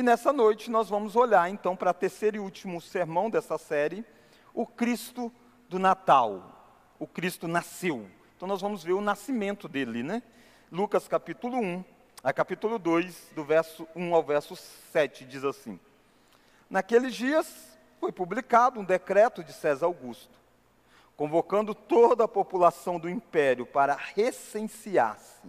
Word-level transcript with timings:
E 0.00 0.02
nessa 0.02 0.32
noite 0.32 0.70
nós 0.70 0.88
vamos 0.88 1.14
olhar 1.14 1.50
então 1.50 1.76
para 1.76 1.90
o 1.90 1.92
terceiro 1.92 2.38
e 2.38 2.40
último 2.40 2.80
sermão 2.80 3.28
dessa 3.28 3.58
série, 3.58 4.02
o 4.54 4.64
Cristo 4.64 5.30
do 5.68 5.78
Natal. 5.78 6.88
O 6.98 7.06
Cristo 7.06 7.46
nasceu. 7.46 8.08
Então 8.34 8.48
nós 8.48 8.62
vamos 8.62 8.82
ver 8.82 8.94
o 8.94 9.02
nascimento 9.02 9.68
dele, 9.68 10.02
né? 10.02 10.22
Lucas 10.72 11.06
capítulo 11.06 11.58
1, 11.58 11.84
a 12.24 12.32
capítulo 12.32 12.78
2, 12.78 13.32
do 13.34 13.44
verso 13.44 13.86
1 13.94 14.14
ao 14.14 14.22
verso 14.22 14.56
7, 14.90 15.26
diz 15.26 15.44
assim: 15.44 15.78
Naqueles 16.70 17.14
dias 17.14 17.78
foi 18.00 18.10
publicado 18.10 18.80
um 18.80 18.84
decreto 18.84 19.44
de 19.44 19.52
César 19.52 19.84
Augusto, 19.84 20.32
convocando 21.14 21.74
toda 21.74 22.24
a 22.24 22.28
população 22.28 22.98
do 22.98 23.06
império 23.06 23.66
para 23.66 23.98
recensear-se. 24.14 25.46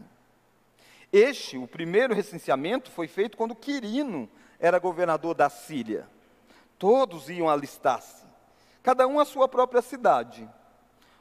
Este, 1.10 1.58
o 1.58 1.66
primeiro 1.66 2.14
recenseamento, 2.14 2.92
foi 2.92 3.08
feito 3.08 3.38
quando 3.38 3.56
Quirino 3.56 4.30
era 4.62 4.78
governador 4.78 5.34
da 5.34 5.50
Síria. 5.50 6.08
Todos 6.78 7.30
iam 7.30 7.50
alistar-se, 7.50 8.24
cada 8.82 9.08
um 9.08 9.20
à 9.20 9.26
sua 9.26 9.48
própria 9.48 9.82
cidade. 9.82 10.48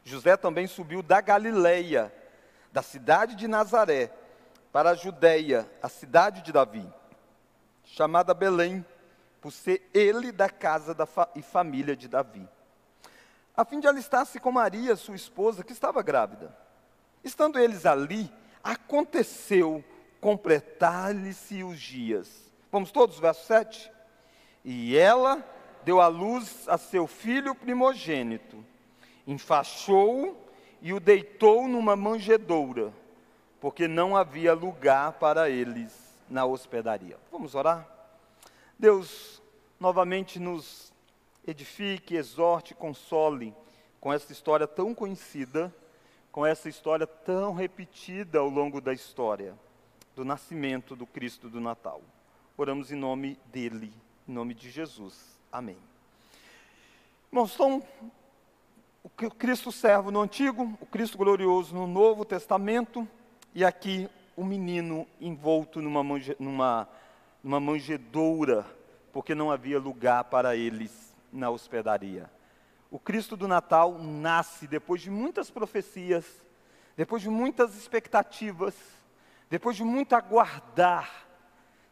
José 0.05 0.37
também 0.37 0.67
subiu 0.67 1.03
da 1.03 1.21
Galileia, 1.21 2.15
da 2.71 2.83
cidade 2.83 3.35
de 3.35 3.49
Nazaré, 3.49 4.13
para 4.71 4.91
a 4.91 4.95
Judéia, 4.95 5.69
a 5.83 5.89
cidade 5.89 6.43
de 6.43 6.53
Davi, 6.53 6.87
chamada 7.85 8.33
Belém, 8.33 8.85
por 9.41 9.51
ser 9.51 9.91
ele 9.93 10.31
da 10.31 10.49
casa 10.49 10.95
da 10.95 11.07
fa 11.07 11.29
e 11.35 11.43
família 11.43 11.97
de 11.97 12.09
Davi, 12.09 12.47
a 13.57 13.65
fim 13.65 13.81
de 13.81 13.89
alistar-se 13.89 14.39
com 14.39 14.53
Maria, 14.53 14.97
sua 14.97 15.17
esposa, 15.17 15.65
que 15.65 15.73
estava 15.73 16.03
grávida. 16.03 16.57
Estando 17.25 17.59
eles 17.59 17.85
ali, 17.85 18.33
aconteceu 18.63 19.85
completar-lhe-se 20.21 21.65
os 21.65 21.79
dias 21.79 22.50
Vamos 22.73 22.93
todos, 22.93 23.19
verso 23.19 23.47
7? 23.47 23.91
E 24.65 24.97
ela 24.97 25.45
deu 25.85 26.01
à 26.01 26.07
luz 26.07 26.69
a 26.69 26.79
seu 26.79 27.07
filho 27.07 27.55
primogênito, 27.55 28.65
enfaixou-o 29.27 30.37
e 30.81 30.93
o 30.93 31.01
deitou 31.01 31.67
numa 31.67 31.97
manjedoura, 31.97 32.93
porque 33.61 33.89
não 33.89 34.17
havia 34.17 34.55
lugar 34.55 35.15
para 35.15 35.51
eles 35.51 35.93
na 36.29 36.45
hospedaria. 36.45 37.19
Vamos 37.33 37.55
orar? 37.55 37.89
Deus, 38.79 39.43
novamente 39.79 40.39
nos 40.39 40.93
edifique, 41.47 42.15
exorte, 42.15 42.75
console 42.75 43.55
com 44.01 44.13
essa 44.13 44.33
história 44.33 44.67
tão 44.67 44.95
conhecida, 44.95 45.75
com 46.31 46.47
essa 46.47 46.69
história 46.69 47.07
tão 47.07 47.53
repetida 47.53 48.39
ao 48.39 48.49
longo 48.49 48.81
da 48.81 48.93
história 48.93 49.59
do 50.15 50.25
nascimento 50.25 50.95
do 50.95 51.07
Cristo 51.07 51.49
do 51.49 51.61
Natal. 51.61 52.01
Oramos 52.61 52.93
em 52.93 52.95
nome 52.95 53.39
dele, 53.47 53.91
em 54.29 54.33
nome 54.35 54.53
de 54.53 54.69
Jesus. 54.69 55.41
Amém. 55.51 55.79
Irmãos, 57.33 57.55
então, 57.55 57.83
o 59.03 59.09
Cristo 59.31 59.73
servo 59.73 60.11
no 60.11 60.21
Antigo, 60.21 60.77
o 60.79 60.85
Cristo 60.85 61.17
glorioso 61.17 61.75
no 61.75 61.87
Novo 61.87 62.23
Testamento, 62.23 63.09
e 63.55 63.65
aqui 63.65 64.11
o 64.37 64.45
menino 64.45 65.07
envolto 65.19 65.81
numa, 65.81 66.05
mange, 66.05 66.37
numa, 66.39 66.87
numa 67.43 67.59
manjedoura, 67.59 68.67
porque 69.11 69.35
não 69.35 69.51
havia 69.51 69.79
lugar 69.79 70.25
para 70.25 70.55
eles 70.55 71.17
na 71.33 71.49
hospedaria. 71.49 72.31
O 72.91 72.99
Cristo 72.99 73.39
do 73.39 73.49
Natal 73.49 73.99
nasce 73.99 74.67
depois 74.67 75.01
de 75.01 75.09
muitas 75.09 75.51
profecias, 75.51 76.27
depois 76.95 77.23
de 77.23 77.31
muitas 77.31 77.75
expectativas, 77.75 78.75
depois 79.49 79.77
de 79.77 79.83
muito 79.83 80.15
aguardar 80.15 81.30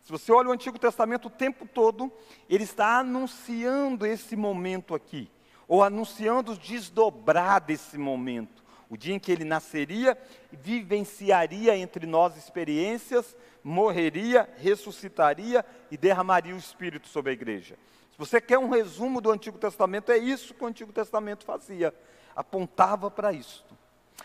se 0.09 0.13
você 0.13 0.33
olha 0.33 0.49
o 0.49 0.53
Antigo 0.53 0.79
Testamento 0.79 1.27
o 1.27 1.31
tempo 1.31 1.67
todo, 1.67 2.11
ele 2.49 2.65
está 2.65 3.01
anunciando 3.01 4.07
esse 4.07 4.35
momento 4.37 4.95
aqui, 4.95 5.31
ou 5.69 5.85
anunciando 5.85 6.57
desdobrar 6.57 7.61
desse 7.61 7.99
momento. 7.99 8.65
O 8.89 8.97
dia 8.97 9.15
em 9.15 9.19
que 9.19 9.31
ele 9.31 9.45
nasceria, 9.45 10.17
vivenciaria 10.51 11.77
entre 11.77 12.07
nós 12.07 12.39
experiências, 12.39 13.37
morreria, 13.63 14.49
ressuscitaria 14.57 15.63
e 15.91 15.97
derramaria 15.99 16.55
o 16.55 16.59
Espírito 16.59 17.07
sobre 17.07 17.33
a 17.33 17.35
igreja. 17.35 17.77
Se 18.11 18.17
você 18.17 18.41
quer 18.41 18.59
um 18.59 18.71
resumo 18.71 19.21
do 19.21 19.31
Antigo 19.31 19.59
Testamento, 19.59 20.11
é 20.11 20.17
isso 20.17 20.55
que 20.55 20.65
o 20.65 20.67
Antigo 20.67 20.91
Testamento 20.91 21.45
fazia, 21.45 21.95
apontava 22.35 23.11
para 23.11 23.31
isso. 23.31 23.63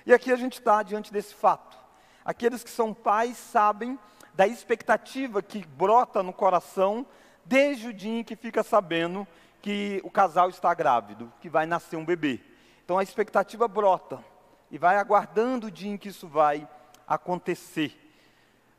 E 0.06 0.14
aqui 0.14 0.32
a 0.32 0.38
gente 0.38 0.60
está 0.60 0.82
diante 0.82 1.12
desse 1.12 1.34
fato. 1.34 1.78
Aqueles 2.24 2.64
que 2.64 2.70
são 2.70 2.94
pais 2.94 3.36
sabem 3.36 4.00
da 4.34 4.48
expectativa 4.48 5.42
que 5.42 5.66
brota 5.66 6.24
no 6.24 6.34
coração 6.34 7.06
desde 7.46 7.90
o 7.90 7.94
dia 7.94 8.20
em 8.20 8.24
que 8.24 8.36
fica 8.36 8.64
sabendo 8.64 9.28
que 9.62 10.02
o 10.04 10.10
casal 10.10 10.50
está 10.50 10.74
grávido, 10.74 11.32
que 11.40 11.50
vai 11.50 11.66
nascer 11.66 11.96
um 11.96 12.06
bebê. 12.06 12.42
Então 12.84 12.98
a 12.98 13.04
expectativa 13.04 13.68
brota 13.68 14.24
e 14.70 14.78
vai 14.78 14.98
aguardando 14.98 15.68
o 15.68 15.72
dia 15.72 15.92
em 15.92 15.98
que 15.98 16.10
isso 16.10 16.28
vai 16.28 16.68
acontecer. 17.08 18.00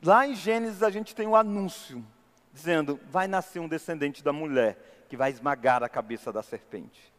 Lá 0.03 0.27
em 0.27 0.35
Gênesis 0.35 0.83
a 0.83 0.89
gente 0.89 1.15
tem 1.15 1.27
um 1.27 1.35
anúncio 1.35 2.05
dizendo: 2.53 2.99
vai 3.09 3.27
nascer 3.27 3.59
um 3.59 3.67
descendente 3.67 4.23
da 4.23 4.33
mulher 4.33 5.05
que 5.09 5.17
vai 5.17 5.31
esmagar 5.31 5.83
a 5.83 5.89
cabeça 5.89 6.31
da 6.31 6.43
serpente. 6.43 7.13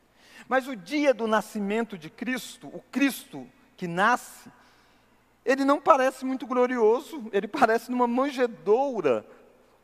Mas 0.49 0.69
o 0.69 0.77
dia 0.77 1.15
do 1.15 1.27
nascimento 1.27 1.97
de 1.97 2.11
Cristo, 2.11 2.69
o 2.69 2.81
Cristo 2.91 3.49
que 3.77 3.89
nasce, 3.89 4.51
ele 5.47 5.65
não 5.65 5.81
parece 5.81 6.25
muito 6.25 6.45
glorioso, 6.45 7.31
ele 7.33 7.47
parece 7.47 7.89
numa 7.91 8.09
manjedoura. 8.09 9.25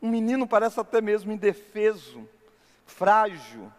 Um 0.01 0.09
menino 0.09 0.45
parece 0.45 0.77
até 0.77 0.99
mesmo 0.99 1.31
indefeso, 1.31 2.27
frágil. 2.85 3.71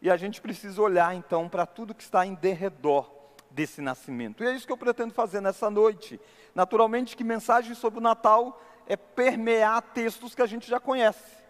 E 0.00 0.10
a 0.10 0.16
gente 0.16 0.40
precisa 0.40 0.80
olhar 0.80 1.14
então 1.14 1.50
para 1.50 1.66
tudo 1.66 1.94
que 1.94 2.02
está 2.02 2.24
em 2.24 2.34
derredor 2.34 3.10
desse 3.50 3.82
nascimento. 3.82 4.42
E 4.42 4.46
é 4.46 4.54
isso 4.54 4.66
que 4.66 4.72
eu 4.72 4.76
pretendo 4.78 5.12
fazer 5.12 5.42
nessa 5.42 5.70
noite. 5.70 6.18
Naturalmente 6.54 7.14
que 7.14 7.22
mensagem 7.22 7.74
sobre 7.74 8.00
o 8.00 8.02
Natal 8.02 8.60
é 8.86 8.96
permear 8.96 9.82
textos 9.82 10.34
que 10.34 10.40
a 10.40 10.46
gente 10.46 10.68
já 10.68 10.80
conhece. 10.80 11.42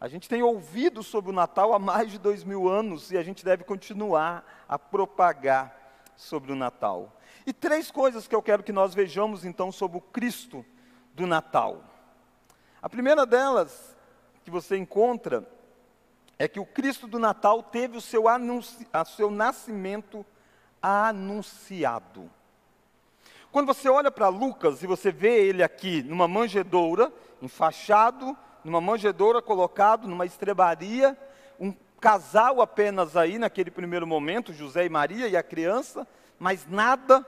A 0.00 0.06
gente 0.06 0.28
tem 0.28 0.42
ouvido 0.42 1.02
sobre 1.02 1.30
o 1.30 1.34
Natal 1.34 1.72
há 1.72 1.78
mais 1.80 2.12
de 2.12 2.18
dois 2.18 2.44
mil 2.44 2.68
anos 2.68 3.10
e 3.10 3.18
a 3.18 3.22
gente 3.24 3.44
deve 3.44 3.64
continuar 3.64 4.64
a 4.68 4.78
propagar 4.78 5.74
sobre 6.16 6.52
o 6.52 6.56
Natal. 6.56 7.12
E 7.46 7.52
três 7.52 7.90
coisas 7.90 8.26
que 8.26 8.34
eu 8.34 8.42
quero 8.42 8.62
que 8.62 8.72
nós 8.72 8.94
vejamos 8.94 9.44
então 9.44 9.70
sobre 9.70 9.98
o 9.98 10.00
Cristo 10.00 10.64
do 11.14 11.26
Natal. 11.26 11.82
A 12.80 12.88
primeira 12.88 13.26
delas, 13.26 13.96
que 14.44 14.50
você 14.50 14.76
encontra, 14.76 15.46
é 16.38 16.48
que 16.48 16.60
o 16.60 16.66
Cristo 16.66 17.06
do 17.06 17.18
Natal 17.18 17.62
teve 17.62 17.96
o 17.96 18.00
seu, 18.00 18.28
anunci... 18.28 18.86
o 18.92 19.04
seu 19.04 19.30
nascimento 19.30 20.24
anunciado. 20.82 22.30
Quando 23.52 23.66
você 23.66 23.88
olha 23.88 24.10
para 24.10 24.28
Lucas 24.28 24.82
e 24.82 24.86
você 24.86 25.12
vê 25.12 25.46
ele 25.46 25.62
aqui 25.62 26.02
numa 26.02 26.26
manjedoura, 26.26 27.12
enfaixado, 27.40 28.36
numa 28.64 28.80
manjedoura 28.80 29.40
colocado 29.40 30.08
numa 30.08 30.26
estrebaria, 30.26 31.16
um 31.60 31.72
casal 32.00 32.60
apenas 32.60 33.16
aí 33.16 33.38
naquele 33.38 33.70
primeiro 33.70 34.06
momento, 34.06 34.52
José 34.52 34.86
e 34.86 34.88
Maria 34.88 35.28
e 35.28 35.36
a 35.36 35.42
criança, 35.42 36.06
mas 36.38 36.66
nada. 36.68 37.24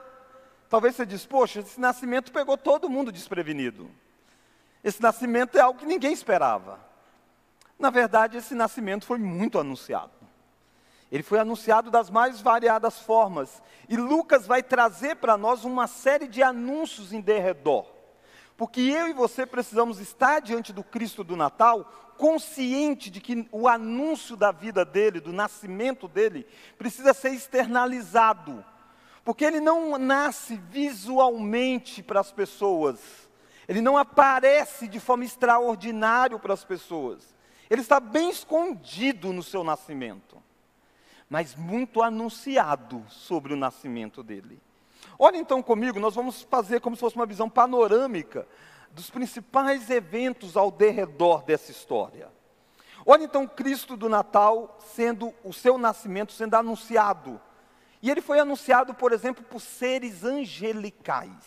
Talvez 0.69 0.95
você 0.95 1.05
diz, 1.05 1.25
poxa, 1.25 1.61
esse 1.61 1.79
nascimento 1.79 2.31
pegou 2.31 2.57
todo 2.57 2.89
mundo 2.89 3.11
desprevenido. 3.11 3.89
Esse 4.83 5.01
nascimento 5.01 5.57
é 5.57 5.61
algo 5.61 5.79
que 5.79 5.85
ninguém 5.85 6.11
esperava. 6.11 6.79
Na 7.79 7.89
verdade, 7.89 8.37
esse 8.37 8.53
nascimento 8.53 9.05
foi 9.05 9.17
muito 9.17 9.59
anunciado. 9.59 10.11
Ele 11.11 11.23
foi 11.23 11.39
anunciado 11.39 11.89
das 11.89 12.09
mais 12.09 12.41
variadas 12.41 12.99
formas. 12.99 13.61
E 13.87 13.95
Lucas 13.95 14.45
vai 14.45 14.61
trazer 14.61 15.15
para 15.15 15.37
nós 15.37 15.63
uma 15.63 15.87
série 15.87 16.27
de 16.27 16.43
anúncios 16.43 17.13
em 17.13 17.21
derredor. 17.21 17.85
Porque 18.57 18.81
eu 18.81 19.07
e 19.07 19.13
você 19.13 19.45
precisamos 19.45 19.99
estar 19.99 20.41
diante 20.41 20.73
do 20.73 20.83
Cristo 20.83 21.23
do 21.23 21.37
Natal, 21.37 21.89
consciente 22.17 23.09
de 23.09 23.21
que 23.21 23.47
o 23.51 23.67
anúncio 23.67 24.35
da 24.35 24.51
vida 24.51 24.83
dele, 24.83 25.21
do 25.21 25.31
nascimento 25.31 26.07
dele, 26.07 26.45
precisa 26.77 27.13
ser 27.13 27.29
externalizado 27.29 28.65
porque 29.27 29.43
ele 29.43 29.59
não 29.59 29.97
nasce 29.97 30.55
visualmente 30.55 32.01
para 32.01 32.21
as 32.21 32.31
pessoas, 32.31 33.27
ele 33.67 33.81
não 33.81 33.97
aparece 33.97 34.87
de 34.87 35.01
forma 35.01 35.25
extraordinária 35.25 36.39
para 36.39 36.53
as 36.53 36.63
pessoas, 36.63 37.35
ele 37.69 37.81
está 37.81 37.99
bem 37.99 38.29
escondido 38.29 39.33
no 39.33 39.43
seu 39.43 39.65
nascimento, 39.65 40.41
mas 41.29 41.55
muito 41.55 42.01
anunciado 42.01 43.03
sobre 43.09 43.53
o 43.53 43.57
nascimento 43.57 44.23
dele. 44.23 44.61
Olha 45.19 45.35
então 45.35 45.61
comigo, 45.61 45.99
nós 45.99 46.15
vamos 46.15 46.43
fazer 46.43 46.79
como 46.79 46.95
se 46.95 47.01
fosse 47.01 47.17
uma 47.17 47.25
visão 47.25 47.49
panorâmica 47.49 48.47
dos 48.91 49.09
principais 49.09 49.89
eventos 49.89 50.55
ao 50.55 50.71
derredor 50.71 51.43
dessa 51.43 51.69
história. 51.69 52.29
Olha 53.05 53.25
então 53.25 53.45
Cristo 53.45 53.97
do 53.97 54.07
Natal 54.07 54.77
sendo 54.79 55.33
o 55.43 55.51
seu 55.51 55.77
nascimento 55.77 56.31
sendo 56.31 56.55
anunciado 56.55 57.41
e 58.07 58.09
ele 58.09 58.21
foi 58.21 58.39
anunciado, 58.39 58.93
por 58.93 59.11
exemplo, 59.11 59.43
por 59.43 59.59
seres 59.59 60.23
angelicais. 60.23 61.43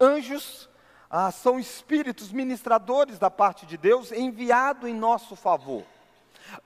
Anjos, 0.00 0.66
ah, 1.10 1.30
são 1.30 1.60
espíritos 1.60 2.32
ministradores 2.32 3.18
da 3.18 3.30
parte 3.30 3.66
de 3.66 3.76
Deus 3.76 4.12
enviado 4.12 4.88
em 4.88 4.94
nosso 4.94 5.36
favor. 5.36 5.84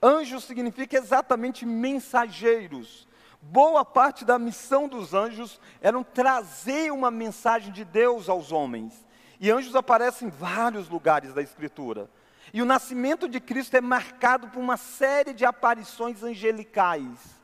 Anjos 0.00 0.44
significa 0.44 0.96
exatamente 0.96 1.66
mensageiros. 1.66 3.08
Boa 3.42 3.84
parte 3.84 4.24
da 4.24 4.38
missão 4.38 4.86
dos 4.86 5.12
anjos 5.12 5.60
era 5.80 6.00
trazer 6.04 6.92
uma 6.92 7.10
mensagem 7.10 7.72
de 7.72 7.84
Deus 7.84 8.28
aos 8.28 8.52
homens. 8.52 9.04
E 9.40 9.50
anjos 9.50 9.74
aparecem 9.74 10.28
em 10.28 10.30
vários 10.30 10.88
lugares 10.88 11.34
da 11.34 11.42
Escritura. 11.42 12.08
E 12.54 12.62
o 12.62 12.64
nascimento 12.64 13.28
de 13.28 13.40
Cristo 13.40 13.76
é 13.76 13.80
marcado 13.80 14.46
por 14.46 14.60
uma 14.60 14.76
série 14.76 15.34
de 15.34 15.44
aparições 15.44 16.22
angelicais, 16.22 17.35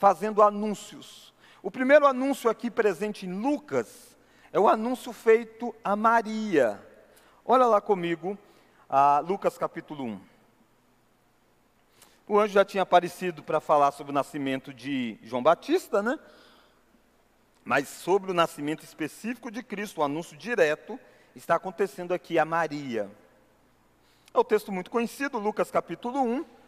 fazendo 0.00 0.42
anúncios. 0.42 1.30
O 1.62 1.70
primeiro 1.70 2.06
anúncio 2.06 2.48
aqui 2.48 2.70
presente 2.70 3.26
em 3.26 3.32
Lucas 3.34 4.16
é 4.50 4.58
o 4.58 4.66
anúncio 4.66 5.12
feito 5.12 5.74
a 5.84 5.94
Maria. 5.94 6.80
Olha 7.44 7.66
lá 7.66 7.82
comigo, 7.82 8.36
Lucas 9.26 9.58
capítulo 9.58 10.04
1. 10.04 10.20
O 12.26 12.38
anjo 12.40 12.54
já 12.54 12.64
tinha 12.64 12.82
aparecido 12.82 13.42
para 13.42 13.60
falar 13.60 13.92
sobre 13.92 14.10
o 14.10 14.14
nascimento 14.14 14.72
de 14.72 15.18
João 15.22 15.42
Batista, 15.42 16.02
né? 16.02 16.18
Mas 17.62 17.86
sobre 17.86 18.30
o 18.30 18.34
nascimento 18.34 18.82
específico 18.82 19.50
de 19.50 19.62
Cristo, 19.62 20.00
o 20.00 20.04
anúncio 20.04 20.34
direto, 20.34 20.98
está 21.36 21.56
acontecendo 21.56 22.14
aqui 22.14 22.38
a 22.38 22.44
Maria. 22.46 23.10
É 24.32 24.38
o 24.38 24.40
um 24.40 24.44
texto 24.44 24.72
muito 24.72 24.90
conhecido, 24.90 25.38
Lucas 25.38 25.70
capítulo 25.70 26.22
1. 26.22 26.59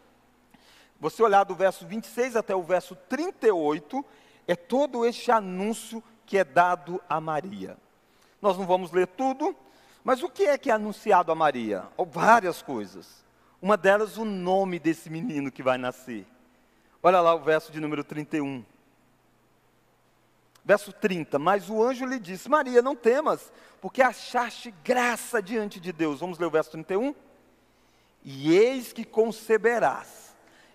Você 1.03 1.21
olhar 1.21 1.43
do 1.43 1.53
verso 1.53 1.85
26 1.85 2.37
até 2.37 2.55
o 2.55 2.63
verso 2.63 2.95
38, 2.95 4.05
é 4.47 4.55
todo 4.55 5.05
este 5.05 5.33
anúncio 5.33 6.01
que 6.25 6.37
é 6.37 6.45
dado 6.45 7.03
a 7.09 7.19
Maria. 7.19 7.75
Nós 8.41 8.57
não 8.57 8.65
vamos 8.65 8.89
ler 8.89 9.07
tudo, 9.07 9.53
mas 10.01 10.23
o 10.23 10.29
que 10.29 10.45
é 10.45 10.57
que 10.57 10.71
é 10.71 10.73
anunciado 10.73 11.29
a 11.29 11.35
Maria? 11.35 11.83
Oh, 11.97 12.05
várias 12.05 12.61
coisas. 12.61 13.21
Uma 13.61 13.75
delas, 13.75 14.17
o 14.17 14.23
nome 14.23 14.79
desse 14.79 15.09
menino 15.09 15.51
que 15.51 15.61
vai 15.61 15.77
nascer. 15.77 16.25
Olha 17.01 17.19
lá 17.19 17.35
o 17.35 17.39
verso 17.39 17.69
de 17.69 17.81
número 17.81 18.05
31. 18.05 18.63
Verso 20.63 20.93
30, 20.93 21.37
mas 21.37 21.69
o 21.69 21.83
anjo 21.83 22.05
lhe 22.05 22.17
disse: 22.17 22.47
Maria, 22.47 22.81
não 22.81 22.95
temas, 22.95 23.51
porque 23.81 24.01
achaste 24.01 24.73
graça 24.85 25.41
diante 25.41 25.81
de 25.81 25.91
Deus. 25.91 26.21
Vamos 26.21 26.39
ler 26.39 26.45
o 26.45 26.49
verso 26.49 26.71
31? 26.71 27.13
E 28.23 28.55
eis 28.55 28.93
que 28.93 29.03
conceberás, 29.03 30.22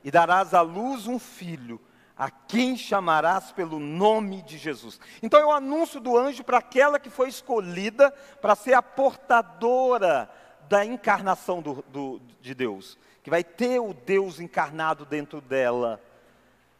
e 0.05 0.11
darás 0.11 0.55
à 0.55 0.61
luz 0.61 1.07
um 1.07 1.19
filho, 1.19 1.81
a 2.17 2.31
quem 2.31 2.77
chamarás 2.77 3.53
pelo 3.53 3.79
nome 3.79 4.43
de 4.43 4.59
Jesus. 4.59 5.01
Então 5.23 5.41
é 5.41 5.47
o 5.47 5.53
anúncio 5.53 6.01
do 6.01 6.17
anjo 6.17 6.43
para 6.43 6.59
aquela 6.59 6.99
que 6.99 7.11
foi 7.11 7.29
escolhida 7.29 8.11
para 8.41 8.57
ser 8.57 8.75
a 8.75 8.83
portadora 8.83 10.29
da 10.69 10.85
encarnação 10.85 11.63
do, 11.63 11.85
do, 11.89 12.21
de 12.41 12.55
Deus, 12.55 12.99
que 13.23 13.31
vai 13.31 13.43
ter 13.43 13.81
o 13.81 13.95
Deus 13.95 14.41
encarnado 14.41 15.05
dentro 15.05 15.41
dela. 15.41 16.03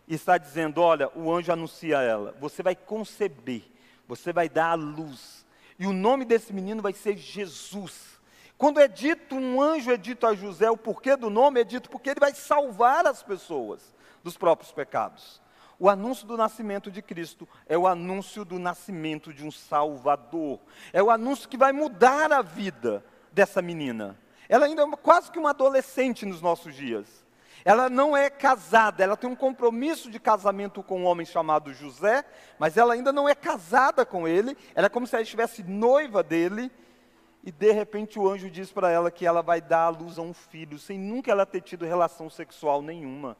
E 0.07 0.15
está 0.15 0.39
dizendo: 0.39 0.81
olha, 0.81 1.11
o 1.15 1.33
anjo 1.33 1.53
anuncia 1.53 1.99
a 1.99 2.03
ela: 2.03 2.37
você 2.41 2.63
vai 2.63 2.75
conceber, 2.75 3.63
você 4.07 4.33
vai 4.33 4.49
dar 4.49 4.71
a 4.71 4.75
luz, 4.75 5.47
e 5.79 5.87
o 5.87 5.93
nome 5.93 6.25
desse 6.25 6.53
menino 6.53 6.83
vai 6.83 6.93
ser 6.93 7.17
Jesus. 7.17 8.18
Quando 8.59 8.81
é 8.81 8.89
dito, 8.89 9.37
um 9.37 9.63
anjo 9.63 9.93
é 9.93 9.97
dito 9.97 10.27
a 10.27 10.35
José, 10.35 10.69
o 10.69 10.77
porquê 10.77 11.17
do 11.17 11.31
nome 11.31 11.61
é 11.61 11.65
dito 11.65 11.89
porque 11.89 12.11
ele 12.11 12.19
vai 12.19 12.35
salvar 12.35 13.07
as 13.07 13.23
pessoas 13.23 13.95
dos 14.25 14.37
próprios 14.37 14.73
pecados. 14.73 15.41
O 15.79 15.89
anúncio 15.89 16.27
do 16.27 16.37
nascimento 16.37 16.91
de 16.91 17.01
Cristo 17.01 17.49
é 17.69 17.79
o 17.79 17.87
anúncio 17.87 18.45
do 18.45 18.59
nascimento 18.59 19.33
de 19.33 19.47
um 19.47 19.51
Salvador. 19.53 20.59
É 20.93 21.01
o 21.01 21.09
anúncio 21.09 21.49
que 21.49 21.57
vai 21.57 21.71
mudar 21.73 22.33
a 22.33 22.43
vida 22.43 23.05
dessa 23.31 23.63
menina. 23.63 24.19
Ela 24.49 24.67
ainda 24.67 24.83
é 24.83 24.97
quase 24.97 25.31
que 25.31 25.39
uma 25.39 25.51
adolescente 25.51 26.27
nos 26.27 26.43
nossos 26.43 26.75
dias. 26.75 27.25
Ela 27.65 27.89
não 27.89 28.17
é 28.17 28.29
casada, 28.29 29.05
ela 29.05 29.17
tem 29.17 29.31
um 29.31 29.37
compromisso 29.37 30.11
de 30.11 30.19
casamento 30.19 30.83
com 30.83 31.03
um 31.03 31.07
homem 31.07 31.25
chamado 31.25 31.73
José, 31.73 32.25
mas 32.59 32.77
ela 32.77 32.95
ainda 32.95 33.13
não 33.13 33.29
é 33.29 33.35
casada 33.37 34.05
com 34.05 34.27
ele. 34.27 34.57
Ela 34.75 34.87
é 34.87 34.91
como 34.91 35.07
se 35.07 35.15
ela 35.15 35.23
estivesse 35.23 35.63
noiva 35.63 36.25
dele. 36.25 36.73
E 37.49 37.51
de 37.51 37.73
repente 37.73 38.19
o 38.19 38.29
anjo 38.29 38.51
diz 38.51 38.71
para 38.71 38.91
ela 38.91 39.11
que 39.11 39.25
ela 39.25 39.41
vai 39.41 39.59
dar 39.59 39.85
à 39.85 39.89
luz 39.89 40.19
a 40.19 40.21
um 40.21 40.35
filho, 40.35 40.79
sem 40.79 40.99
nunca 40.99 41.31
ela 41.31 41.47
ter 41.47 41.63
tido 41.63 41.87
relação 41.87 42.29
sexual 42.29 42.83
nenhuma. 42.83 43.39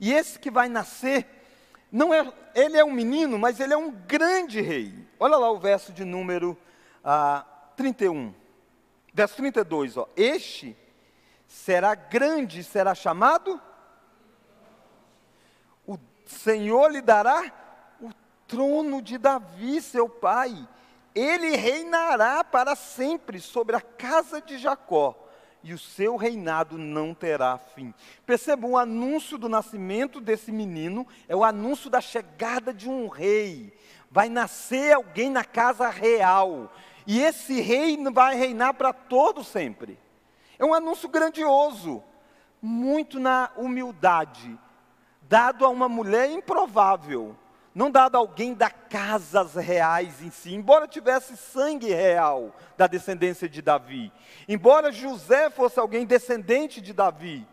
E 0.00 0.12
esse 0.12 0.36
que 0.36 0.50
vai 0.50 0.68
nascer, 0.68 1.24
não 1.92 2.12
é, 2.12 2.28
ele 2.56 2.76
é 2.76 2.84
um 2.84 2.90
menino, 2.90 3.38
mas 3.38 3.60
ele 3.60 3.72
é 3.72 3.76
um 3.76 3.92
grande 3.92 4.60
rei. 4.60 5.06
Olha 5.16 5.36
lá 5.36 5.48
o 5.48 5.60
verso 5.60 5.92
de 5.92 6.04
número 6.04 6.58
ah, 7.04 7.46
31. 7.76 8.34
Verso 9.14 9.36
32, 9.36 9.96
ó. 9.96 10.08
Este 10.16 10.76
será 11.46 11.94
grande, 11.94 12.64
será 12.64 12.96
chamado. 12.96 13.62
O 15.86 15.96
Senhor 16.26 16.90
lhe 16.90 17.00
dará 17.00 17.44
o 18.00 18.10
trono 18.48 19.00
de 19.00 19.18
Davi, 19.18 19.80
seu 19.80 20.08
pai. 20.08 20.68
Ele 21.14 21.56
reinará 21.56 22.44
para 22.44 22.76
sempre 22.76 23.40
sobre 23.40 23.76
a 23.76 23.80
casa 23.80 24.40
de 24.40 24.58
Jacó 24.58 25.16
e 25.62 25.74
o 25.74 25.78
seu 25.78 26.16
reinado 26.16 26.78
não 26.78 27.14
terá 27.14 27.58
fim. 27.58 27.92
Percebam, 28.24 28.72
o 28.72 28.78
anúncio 28.78 29.36
do 29.36 29.48
nascimento 29.48 30.20
desse 30.20 30.50
menino 30.50 31.06
é 31.28 31.36
o 31.36 31.44
anúncio 31.44 31.90
da 31.90 32.00
chegada 32.00 32.72
de 32.72 32.88
um 32.88 33.08
rei. 33.08 33.76
Vai 34.10 34.28
nascer 34.28 34.92
alguém 34.92 35.30
na 35.30 35.44
casa 35.44 35.88
real, 35.88 36.72
e 37.06 37.20
esse 37.20 37.60
rei 37.60 37.96
vai 38.10 38.34
reinar 38.36 38.74
para 38.74 38.92
todo 38.92 39.44
sempre. 39.44 39.98
É 40.58 40.64
um 40.64 40.74
anúncio 40.74 41.08
grandioso, 41.08 42.02
muito 42.60 43.20
na 43.20 43.50
humildade, 43.56 44.58
dado 45.22 45.64
a 45.64 45.68
uma 45.68 45.88
mulher 45.88 46.30
improvável 46.30 47.36
não 47.80 47.90
dado 47.90 48.16
a 48.16 48.18
alguém 48.18 48.52
da 48.52 48.68
casas 48.68 49.54
reais 49.54 50.20
em 50.20 50.30
si, 50.30 50.52
embora 50.52 50.86
tivesse 50.86 51.34
sangue 51.34 51.88
real 51.88 52.54
da 52.76 52.86
descendência 52.86 53.48
de 53.48 53.62
Davi, 53.62 54.12
embora 54.46 54.92
José 54.92 55.48
fosse 55.48 55.80
alguém 55.80 56.04
descendente 56.04 56.78
de 56.78 56.92
Davi, 56.92 57.46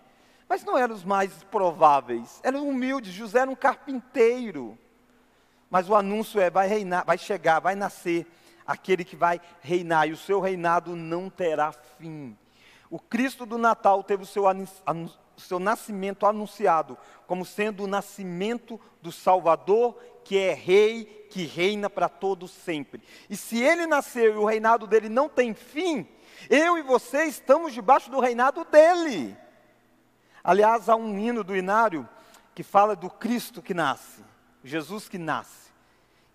mas 0.50 0.65
não 0.65 0.77
eram 0.77 0.94
os 0.94 1.06
mais 1.06 1.31
prováveis, 1.45 2.41
eram 2.44 2.68
humildes, 2.68 3.13
José 3.13 3.39
era 3.39 3.50
um 3.50 3.56
carpinteiro, 3.56 4.77
mas 5.69 5.88
o 5.89 5.95
anúncio 5.95 6.41
é, 6.41 6.50
vai 6.50 6.68
reinar, 6.68 7.06
vai 7.06 7.18
chegar, 7.18 7.62
vai 7.62 7.75
nascer 7.75 8.27
aquele 8.65 9.05
que 9.05 9.15
vai 9.15 9.39
reinar, 9.62 10.10
e 10.10 10.12
o 10.12 10.17
seu 10.17 10.41
reinado 10.41 10.93
não 10.93 11.29
terá 11.29 11.72
fim. 11.72 12.38
O 12.89 13.00
Cristo 13.00 13.46
do 13.46 13.57
Natal 13.57 14.03
teve 14.03 14.24
o 14.24 14.25
seu, 14.25 14.43
o 14.43 15.41
seu 15.41 15.57
nascimento 15.57 16.25
anunciado 16.25 16.98
como 17.27 17.46
sendo 17.46 17.84
o 17.84 17.88
nascimento 17.88 18.79
do 19.01 19.12
Salvador, 19.12 19.96
que 20.27 20.38
é 20.38 20.53
rei, 20.53 21.05
que 21.29 21.46
reina 21.46 21.89
para 21.89 22.10
todos 22.10 22.51
sempre. 22.51 23.01
E 23.29 23.38
se 23.38 23.63
ele 23.63 23.88
nasceu 23.88 24.34
e 24.34 24.38
o 24.38 24.43
reinado 24.43 24.86
dele 24.86 25.07
não 25.07 25.29
tem 25.29 25.53
fim, 25.53 26.05
eu 26.50 26.77
e 26.77 26.81
você 26.81 27.24
estamos 27.24 27.74
debaixo 27.74 28.12
do 28.12 28.19
reinado 28.19 28.65
dele. 28.65 29.38
Aliás, 30.43 30.89
há 30.89 30.98
um 30.98 31.17
hino 31.17 31.46
do 31.46 31.55
Inário 31.55 32.07
que 32.53 32.62
fala 32.62 32.93
do 32.93 33.10
Cristo 33.10 33.62
que 33.62 33.74
nasce, 33.74 34.22
Jesus 34.65 35.07
que 35.07 35.17
nasce. 35.17 35.72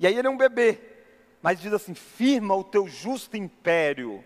E 0.01 0.07
aí 0.07 0.17
ele 0.17 0.27
é 0.27 0.31
um 0.31 0.39
bebê, 0.39 0.81
mas 1.43 1.61
diz 1.61 1.75
assim: 1.75 1.93
firma 1.93 2.57
o 2.57 2.65
teu 2.65 2.89
justo 2.89 3.37
império. 3.37 4.25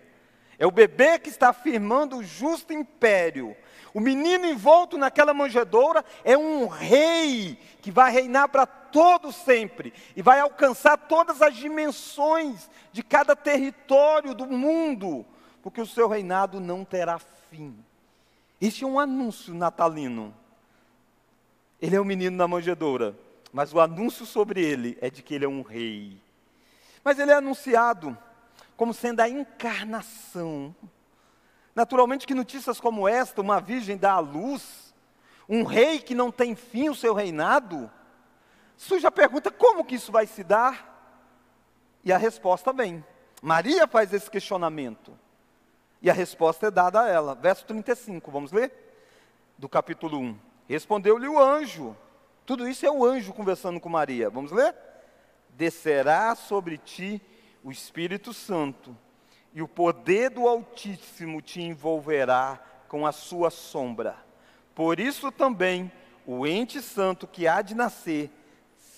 É 0.57 0.65
o 0.65 0.71
bebê 0.71 1.19
que 1.19 1.27
está 1.27 1.51
firmando 1.51 2.19
o 2.19 2.23
justo 2.23 2.71
império 2.71 3.53
o 3.97 3.99
menino 3.99 4.45
envolto 4.45 4.95
naquela 4.95 5.33
manjedoura 5.33 6.05
é 6.23 6.37
um 6.37 6.67
rei 6.67 7.57
que 7.81 7.89
vai 7.89 8.11
reinar 8.11 8.47
para 8.47 8.67
todo 8.91 9.31
sempre 9.31 9.93
e 10.15 10.21
vai 10.21 10.39
alcançar 10.39 10.97
todas 10.97 11.41
as 11.41 11.55
dimensões 11.55 12.69
de 12.91 13.03
cada 13.03 13.35
território 13.35 14.33
do 14.33 14.45
mundo, 14.45 15.25
porque 15.61 15.81
o 15.81 15.85
seu 15.85 16.07
reinado 16.07 16.59
não 16.59 16.83
terá 16.83 17.19
fim. 17.49 17.77
Este 18.59 18.83
é 18.83 18.87
um 18.87 18.99
anúncio 18.99 19.53
natalino. 19.53 20.33
Ele 21.81 21.95
é 21.95 21.99
o 21.99 22.05
menino 22.05 22.35
na 22.35 22.47
manjedoura, 22.47 23.17
mas 23.53 23.73
o 23.73 23.79
anúncio 23.79 24.25
sobre 24.25 24.61
ele 24.63 24.97
é 24.99 25.09
de 25.09 25.21
que 25.21 25.35
ele 25.35 25.45
é 25.45 25.49
um 25.49 25.61
rei. 25.61 26.17
Mas 27.03 27.19
ele 27.19 27.31
é 27.31 27.35
anunciado 27.35 28.17
como 28.75 28.93
sendo 28.93 29.21
a 29.21 29.29
encarnação 29.29 30.75
Naturalmente 31.77 32.25
que 32.25 32.33
notícias 32.33 32.79
como 32.79 33.07
esta, 33.07 33.39
uma 33.39 33.61
virgem 33.61 33.97
dá 33.97 34.13
à 34.13 34.19
luz, 34.19 34.91
um 35.47 35.61
rei 35.61 35.99
que 35.99 36.15
não 36.15 36.31
tem 36.31 36.55
fim 36.55 36.89
o 36.89 36.95
seu 36.95 37.13
reinado, 37.13 37.87
surge 38.77 39.05
a 39.05 39.11
pergunta: 39.11 39.51
como 39.51 39.83
que 39.83 39.95
isso 39.95 40.11
vai 40.11 40.25
se 40.25 40.43
dar? 40.43 40.95
E 42.03 42.13
a 42.13 42.17
resposta 42.17 42.71
vem. 42.71 43.03
Maria 43.41 43.87
faz 43.87 44.13
esse 44.13 44.31
questionamento. 44.31 45.17
E 46.01 46.09
a 46.09 46.13
resposta 46.13 46.67
é 46.67 46.71
dada 46.71 47.01
a 47.01 47.09
ela. 47.09 47.35
Verso 47.35 47.65
35, 47.65 48.31
vamos 48.31 48.51
ler? 48.51 48.71
Do 49.57 49.67
capítulo 49.67 50.19
1. 50.19 50.39
Respondeu-lhe 50.69 51.27
o 51.27 51.39
anjo. 51.39 51.97
Tudo 52.45 52.67
isso 52.67 52.85
é 52.85 52.91
o 52.91 53.03
anjo 53.03 53.33
conversando 53.33 53.79
com 53.79 53.89
Maria. 53.89 54.29
Vamos 54.29 54.51
ler? 54.51 54.73
Descerá 55.49 56.33
sobre 56.35 56.77
ti 56.77 57.21
o 57.63 57.71
Espírito 57.71 58.31
Santo 58.33 58.95
e 59.53 59.61
o 59.61 59.67
poder 59.67 60.29
do 60.29 60.47
Altíssimo 60.47 61.41
te 61.41 61.61
envolverá 61.61 62.59
com 62.87 63.05
a 63.05 63.11
sua 63.11 63.49
sombra. 63.49 64.15
Por 64.75 64.99
isso 64.99 65.31
também 65.31 65.91
o 66.25 66.45
ente 66.45 66.81
santo 66.81 67.25
que 67.25 67.47
há 67.47 67.61
de 67.61 67.73
nascer 67.73 68.29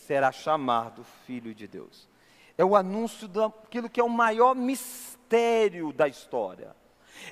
será 0.09 0.31
chamado 0.31 1.05
Filho 1.27 1.53
de 1.53 1.67
Deus. 1.67 2.09
É 2.57 2.65
o 2.65 2.75
anúncio 2.75 3.27
daquilo 3.27 3.87
que 3.87 3.99
é 3.99 4.03
o 4.03 4.09
maior 4.09 4.55
mistério 4.55 5.93
da 5.93 6.07
história. 6.07 6.75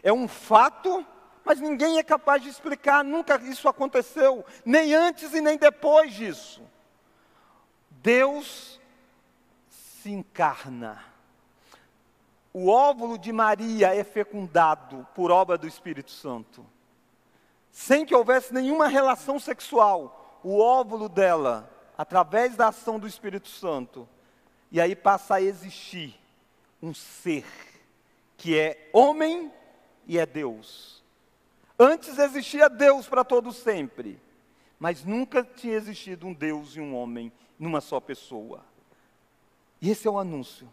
É 0.03 0.13
um 0.13 0.27
fato, 0.27 1.03
mas 1.43 1.60
ninguém 1.60 1.98
é 1.98 2.03
capaz 2.03 2.43
de 2.43 2.50
explicar, 2.50 3.03
nunca 3.03 3.41
isso 3.41 3.67
aconteceu, 3.67 4.46
nem 4.63 4.93
antes 4.93 5.34
e 5.34 5.41
nem 5.41 5.57
depois 5.57 6.13
disso. 6.13 6.62
Deus 7.89 8.79
se 9.69 10.12
encarna. 10.12 11.03
O 12.53 12.69
óvulo 12.69 13.17
de 13.17 13.34
Maria 13.34 13.96
é 13.96 14.03
fecundado 14.03 15.07
por 15.15 15.31
obra 15.31 15.57
do 15.57 15.65
Espírito 15.65 16.12
Santo. 16.12 16.63
Sem 17.72 18.05
que 18.05 18.13
houvesse 18.13 18.53
nenhuma 18.53 18.88
relação 18.88 19.39
sexual, 19.39 20.39
o 20.43 20.60
óvulo 20.60 21.10
dela, 21.10 21.75
através 21.98 22.56
da 22.56 22.68
ação 22.68 23.00
do 23.00 23.08
Espírito 23.08 23.48
Santo, 23.48 24.08
e 24.72 24.80
aí 24.80 24.96
passa 24.96 25.36
a 25.36 25.42
existir 25.42 26.20
um 26.82 26.94
ser 26.94 27.46
que 28.38 28.58
é 28.58 28.89
homem 28.94 29.51
e 30.06 30.20
é 30.20 30.25
Deus. 30.25 31.04
Antes 31.80 32.20
existia 32.20 32.70
Deus 32.70 33.08
para 33.08 33.24
todo 33.24 33.51
sempre, 33.51 34.22
mas 34.80 35.04
nunca 35.04 35.44
tinha 35.44 35.75
existido 35.75 36.27
um 36.27 36.34
Deus 36.34 36.75
e 36.75 36.80
um 36.80 36.96
homem 36.96 37.32
numa 37.58 37.82
só 37.82 38.00
pessoa. 38.00 38.63
E 39.82 39.89
esse 39.89 40.08
é 40.08 40.12
o 40.12 40.20
anúncio. 40.20 40.72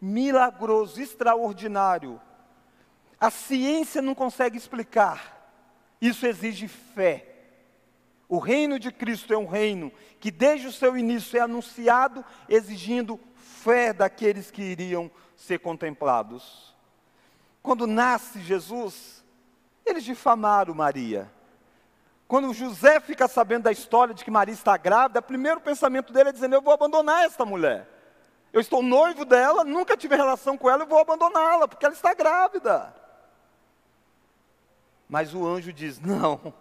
Milagroso, 0.00 1.00
extraordinário. 1.00 2.20
A 3.20 3.30
ciência 3.30 4.02
não 4.02 4.14
consegue 4.14 4.56
explicar. 4.56 5.40
Isso 6.00 6.26
exige 6.26 6.66
fé. 6.66 7.31
O 8.32 8.38
reino 8.38 8.78
de 8.78 8.90
Cristo 8.90 9.34
é 9.34 9.36
um 9.36 9.44
reino 9.44 9.92
que 10.18 10.30
desde 10.30 10.66
o 10.66 10.72
seu 10.72 10.96
início 10.96 11.36
é 11.36 11.42
anunciado 11.42 12.24
exigindo 12.48 13.20
fé 13.34 13.92
daqueles 13.92 14.50
que 14.50 14.62
iriam 14.62 15.10
ser 15.36 15.58
contemplados. 15.58 16.74
Quando 17.62 17.86
nasce 17.86 18.40
Jesus, 18.40 19.22
eles 19.84 20.02
difamaram 20.02 20.74
Maria. 20.74 21.30
Quando 22.26 22.54
José 22.54 23.00
fica 23.00 23.28
sabendo 23.28 23.64
da 23.64 23.70
história 23.70 24.14
de 24.14 24.24
que 24.24 24.30
Maria 24.30 24.54
está 24.54 24.78
grávida, 24.78 25.20
o 25.20 25.22
primeiro 25.22 25.60
pensamento 25.60 26.10
dele 26.10 26.30
é 26.30 26.32
dizendo: 26.32 26.54
Eu 26.54 26.62
vou 26.62 26.72
abandonar 26.72 27.26
esta 27.26 27.44
mulher. 27.44 27.86
Eu 28.50 28.62
estou 28.62 28.82
noivo 28.82 29.26
dela, 29.26 29.62
nunca 29.62 29.94
tive 29.94 30.16
relação 30.16 30.56
com 30.56 30.70
ela, 30.70 30.84
eu 30.84 30.88
vou 30.88 31.00
abandoná-la, 31.00 31.68
porque 31.68 31.84
ela 31.84 31.94
está 31.94 32.14
grávida. 32.14 32.94
Mas 35.06 35.34
o 35.34 35.46
anjo 35.46 35.70
diz: 35.70 36.00
Não, 36.00 36.54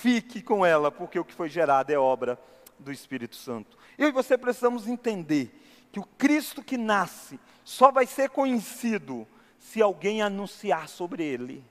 fique 0.00 0.40
com 0.40 0.64
ela, 0.64 0.90
porque 0.90 1.18
o 1.18 1.24
que 1.24 1.34
foi 1.34 1.48
gerado 1.48 1.90
é 1.90 1.98
obra 1.98 2.38
do 2.78 2.92
Espírito 2.92 3.34
Santo. 3.34 3.76
Eu 3.96 4.08
e 4.08 4.12
você 4.12 4.38
precisamos 4.38 4.86
entender 4.86 5.50
que 5.90 5.98
o 5.98 6.04
Cristo 6.16 6.62
que 6.62 6.76
nasce 6.76 7.38
só 7.64 7.90
vai 7.90 8.06
ser 8.06 8.30
conhecido 8.30 9.26
se 9.58 9.82
alguém 9.82 10.22
anunciar 10.22 10.88
sobre 10.88 11.24
ele. 11.24 11.64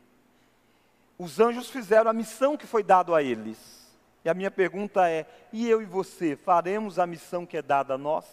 Os 1.18 1.40
anjos 1.40 1.70
fizeram 1.70 2.12
a 2.12 2.14
missão 2.14 2.58
que 2.58 2.68
foi 2.68 2.84
dada 2.84 3.16
a 3.16 3.24
eles. 3.24 3.88
E 4.26 4.30
a 4.30 4.34
minha 4.34 4.52
pergunta 4.52 5.10
é: 5.10 5.26
e 5.54 5.68
eu 5.68 5.82
e 5.82 5.86
você 5.86 6.36
faremos 6.36 7.00
a 7.00 7.08
missão 7.08 7.46
que 7.46 7.58
é 7.58 7.62
dada 7.62 7.94
a 7.94 7.98
nós? 7.98 8.26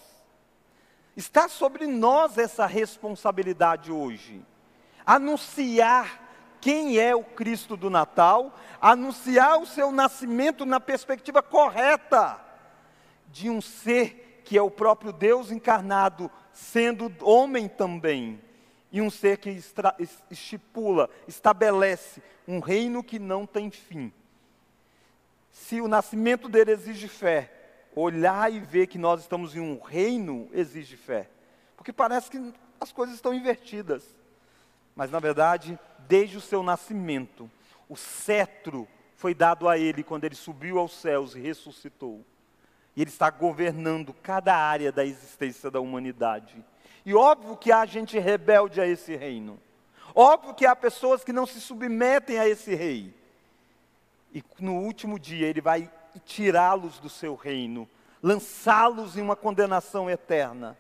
Está 1.17 1.49
sobre 1.49 1.87
nós 1.87 2.37
essa 2.37 2.67
responsabilidade 2.67 3.93
hoje. 3.93 4.45
Anunciar 5.07 6.24
quem 6.64 6.99
é 6.99 7.14
o 7.14 7.23
Cristo 7.23 7.76
do 7.76 7.90
Natal, 7.90 8.59
anunciar 8.80 9.61
o 9.61 9.66
seu 9.66 9.92
nascimento 9.92 10.64
na 10.64 10.80
perspectiva 10.80 11.42
correta 11.42 12.40
de 13.30 13.50
um 13.50 13.61
ser 13.61 14.40
que 14.47 14.56
é 14.56 14.62
o 14.62 14.71
próprio 14.71 15.12
Deus 15.12 15.50
encarnado, 15.50 16.30
sendo 16.54 17.12
homem 17.21 17.68
também, 17.68 18.40
e 18.90 19.02
um 19.02 19.11
ser 19.11 19.37
que 19.37 19.50
estipula, 20.30 21.11
estabelece 21.28 22.23
um 22.49 22.61
reino 22.61 23.04
que 23.04 23.18
não 23.18 23.44
tem 23.44 23.71
fim. 23.71 24.11
Se 25.52 25.83
o 25.83 25.88
nascimento 25.88 26.49
dele 26.49 26.71
exige 26.71 27.09
fé, 27.09 27.52
olhar 27.94 28.50
e 28.50 28.59
ver 28.59 28.87
que 28.87 28.97
nós 28.97 29.21
estamos 29.21 29.54
em 29.54 29.61
um 29.61 29.78
reino 29.78 30.49
exige 30.50 30.97
fé, 30.97 31.28
porque 31.76 31.92
parece 31.92 32.30
que 32.30 32.54
as 32.80 32.90
coisas 32.90 33.16
estão 33.16 33.35
invertidas. 33.35 34.02
Mas 34.97 35.11
na 35.11 35.18
verdade, 35.18 35.78
desde 36.08 36.37
o 36.37 36.40
seu 36.40 36.62
nascimento, 36.62 37.50
o 37.88 37.96
cetro 37.96 38.88
foi 39.16 39.34
dado 39.34 39.68
a 39.68 39.78
ele 39.78 40.02
quando 40.02 40.25
ele 40.25 40.34
subiu 40.34 40.78
aos 40.78 40.92
céus 40.92 41.34
e 41.34 41.40
ressuscitou. 41.40 42.25
E 42.96 43.02
ele 43.02 43.11
está 43.11 43.30
governando 43.30 44.14
cada 44.23 44.54
área 44.54 44.92
da 44.92 45.04
existência 45.04 45.70
da 45.70 45.80
humanidade. 45.80 46.64
E 47.04 47.14
óbvio 47.14 47.56
que 47.56 47.73
há 47.73 47.84
gente 47.84 48.18
rebelde 48.18 48.80
a 48.80 48.87
esse 48.87 49.16
reino. 49.16 49.61
Óbvio 50.14 50.54
que 50.54 50.64
há 50.64 50.76
pessoas 50.76 51.25
que 51.25 51.32
não 51.32 51.46
se 51.46 51.61
submetem 51.61 52.38
a 52.38 52.49
esse 52.49 52.75
rei. 52.75 53.14
E 54.32 54.42
no 54.61 54.75
último 54.75 55.18
dia 55.18 55.46
ele 55.46 55.61
vai 55.61 55.90
tirá-los 56.25 56.99
do 57.00 57.08
seu 57.08 57.34
reino, 57.34 57.88
lançá-los 58.23 59.16
em 59.16 59.23
uma 59.23 59.34
condenação 59.34 60.08
eterna 60.08 60.76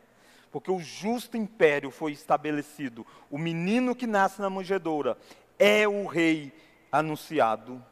porque 0.54 0.70
o 0.70 0.78
justo 0.78 1.36
império 1.36 1.90
foi 1.90 2.12
estabelecido. 2.12 3.04
O 3.28 3.36
menino 3.36 3.92
que 3.92 4.06
nasce 4.06 4.40
na 4.40 4.48
manjedoura 4.48 5.18
é 5.58 5.88
o 5.88 6.06
rei 6.06 6.52
anunciado. 6.92 7.84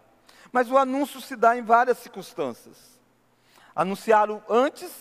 Mas 0.53 0.71
o 0.71 0.79
anúncio 0.79 1.21
se 1.21 1.35
dá 1.35 1.59
em 1.59 1.63
várias 1.63 1.99
circunstâncias. 1.99 3.01
Anunciaram 3.75 4.41
antes, 4.49 4.93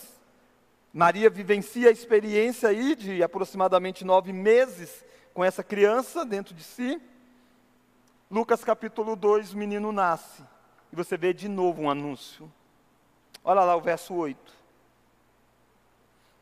Maria 0.92 1.30
vivencia 1.30 1.88
a 1.88 1.92
experiência 1.92 2.68
aí 2.68 2.96
de 2.96 3.22
aproximadamente 3.22 4.04
nove 4.04 4.32
meses 4.32 5.04
com 5.32 5.44
essa 5.44 5.62
criança 5.62 6.24
dentro 6.24 6.52
de 6.52 6.64
si. 6.64 7.00
Lucas 8.28 8.64
capítulo 8.64 9.14
2, 9.14 9.52
o 9.52 9.56
menino 9.56 9.92
nasce. 9.92 10.42
E 10.92 10.96
você 10.96 11.16
vê 11.16 11.32
de 11.32 11.46
novo 11.46 11.82
um 11.82 11.88
anúncio. 11.88 12.52
Olha 13.44 13.60
lá 13.60 13.76
o 13.76 13.80
verso 13.80 14.14
8 14.14 14.61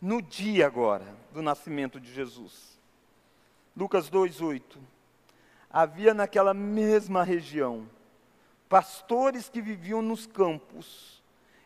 no 0.00 0.23
dia 0.23 0.66
agora 0.66 1.04
do 1.33 1.42
nascimento 1.42 2.00
de 2.00 2.12
Jesus. 2.12 2.78
Lucas 3.76 4.09
2:8. 4.09 4.78
Havia 5.71 6.14
naquela 6.14 6.54
mesma 6.54 7.23
região 7.23 7.88
pastores 8.69 9.49
que 9.49 9.61
viviam 9.61 10.00
nos 10.00 10.26
campos 10.26 11.23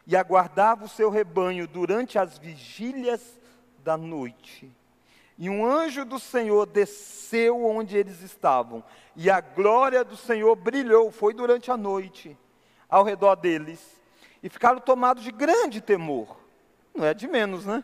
e 0.06 0.16
aguardavam 0.16 0.86
o 0.86 0.88
seu 0.88 1.10
rebanho 1.10 1.66
durante 1.66 2.18
as 2.18 2.38
vigílias 2.38 3.40
da 3.82 3.96
noite. 3.96 4.70
E 5.38 5.50
um 5.50 5.66
anjo 5.66 6.04
do 6.04 6.18
Senhor 6.18 6.66
desceu 6.66 7.64
onde 7.64 7.96
eles 7.96 8.22
estavam, 8.22 8.84
e 9.16 9.30
a 9.30 9.40
glória 9.40 10.04
do 10.04 10.16
Senhor 10.16 10.54
brilhou, 10.54 11.10
foi 11.10 11.34
durante 11.34 11.70
a 11.70 11.76
noite, 11.76 12.36
ao 12.88 13.02
redor 13.02 13.34
deles, 13.34 14.00
e 14.42 14.48
ficaram 14.48 14.80
tomados 14.80 15.24
de 15.24 15.32
grande 15.32 15.80
temor. 15.80 16.36
Não 16.94 17.04
é 17.04 17.12
de 17.12 17.26
menos, 17.26 17.66
né? 17.66 17.82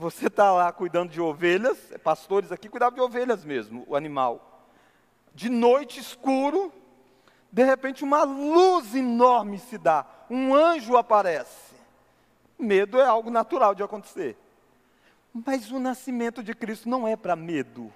Você 0.00 0.28
está 0.28 0.50
lá 0.50 0.72
cuidando 0.72 1.10
de 1.10 1.20
ovelhas, 1.20 1.92
é 1.92 1.98
pastores 1.98 2.50
aqui 2.50 2.70
cuidavam 2.70 2.94
de 2.94 3.02
ovelhas 3.02 3.44
mesmo, 3.44 3.84
o 3.86 3.94
animal. 3.94 4.66
De 5.34 5.50
noite 5.50 6.00
escuro, 6.00 6.72
de 7.52 7.62
repente 7.62 8.02
uma 8.02 8.22
luz 8.22 8.94
enorme 8.94 9.58
se 9.58 9.76
dá, 9.76 10.06
um 10.30 10.54
anjo 10.54 10.96
aparece. 10.96 11.74
Medo 12.58 12.98
é 12.98 13.04
algo 13.04 13.28
natural 13.28 13.74
de 13.74 13.82
acontecer. 13.82 14.38
Mas 15.34 15.70
o 15.70 15.78
nascimento 15.78 16.42
de 16.42 16.54
Cristo 16.54 16.88
não 16.88 17.06
é 17.06 17.14
para 17.14 17.36
medo. 17.36 17.92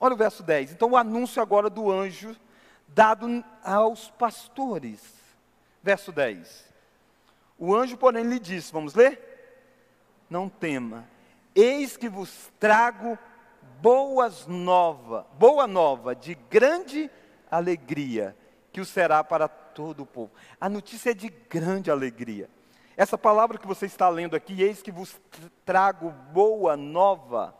Olha 0.00 0.14
o 0.14 0.18
verso 0.18 0.42
10. 0.42 0.72
Então, 0.72 0.90
o 0.90 0.96
anúncio 0.96 1.40
agora 1.40 1.70
do 1.70 1.92
anjo 1.92 2.34
dado 2.88 3.44
aos 3.62 4.10
pastores. 4.10 5.00
Verso 5.80 6.10
10. 6.10 6.64
O 7.56 7.72
anjo, 7.72 7.96
porém, 7.96 8.24
lhe 8.24 8.40
disse: 8.40 8.72
Vamos 8.72 8.94
ler? 8.94 9.28
Não 10.28 10.48
tema. 10.48 11.06
Eis 11.54 11.96
que 11.96 12.08
vos 12.08 12.52
trago 12.58 13.18
boas 13.80 14.46
nova, 14.46 15.26
boa 15.38 15.66
nova 15.66 16.14
de 16.14 16.34
grande 16.50 17.10
alegria, 17.50 18.36
que 18.72 18.80
o 18.80 18.84
será 18.84 19.22
para 19.24 19.48
todo 19.48 20.02
o 20.02 20.06
povo. 20.06 20.30
A 20.60 20.68
notícia 20.68 21.10
é 21.10 21.14
de 21.14 21.28
grande 21.28 21.90
alegria. 21.90 22.48
Essa 22.96 23.16
palavra 23.16 23.58
que 23.58 23.66
você 23.66 23.86
está 23.86 24.08
lendo 24.08 24.34
aqui, 24.34 24.60
eis 24.62 24.82
que 24.82 24.90
vos 24.90 25.20
trago 25.64 26.10
boa 26.32 26.76
nova, 26.76 27.54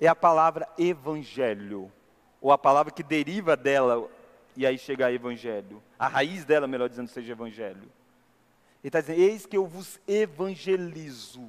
é 0.00 0.06
a 0.06 0.16
palavra 0.16 0.66
evangelho, 0.78 1.92
ou 2.40 2.50
a 2.50 2.56
palavra 2.56 2.92
que 2.92 3.02
deriva 3.02 3.56
dela, 3.56 4.08
e 4.56 4.66
aí 4.66 4.78
chega 4.78 5.06
a 5.06 5.12
evangelho. 5.12 5.82
A 5.98 6.08
raiz 6.08 6.44
dela, 6.44 6.66
melhor 6.66 6.88
dizendo, 6.88 7.08
seja 7.08 7.32
evangelho. 7.32 7.90
Ele 8.82 8.88
está 8.88 9.00
dizendo: 9.00 9.20
Eis 9.20 9.44
que 9.44 9.56
eu 9.56 9.66
vos 9.66 10.00
evangelizo. 10.06 11.48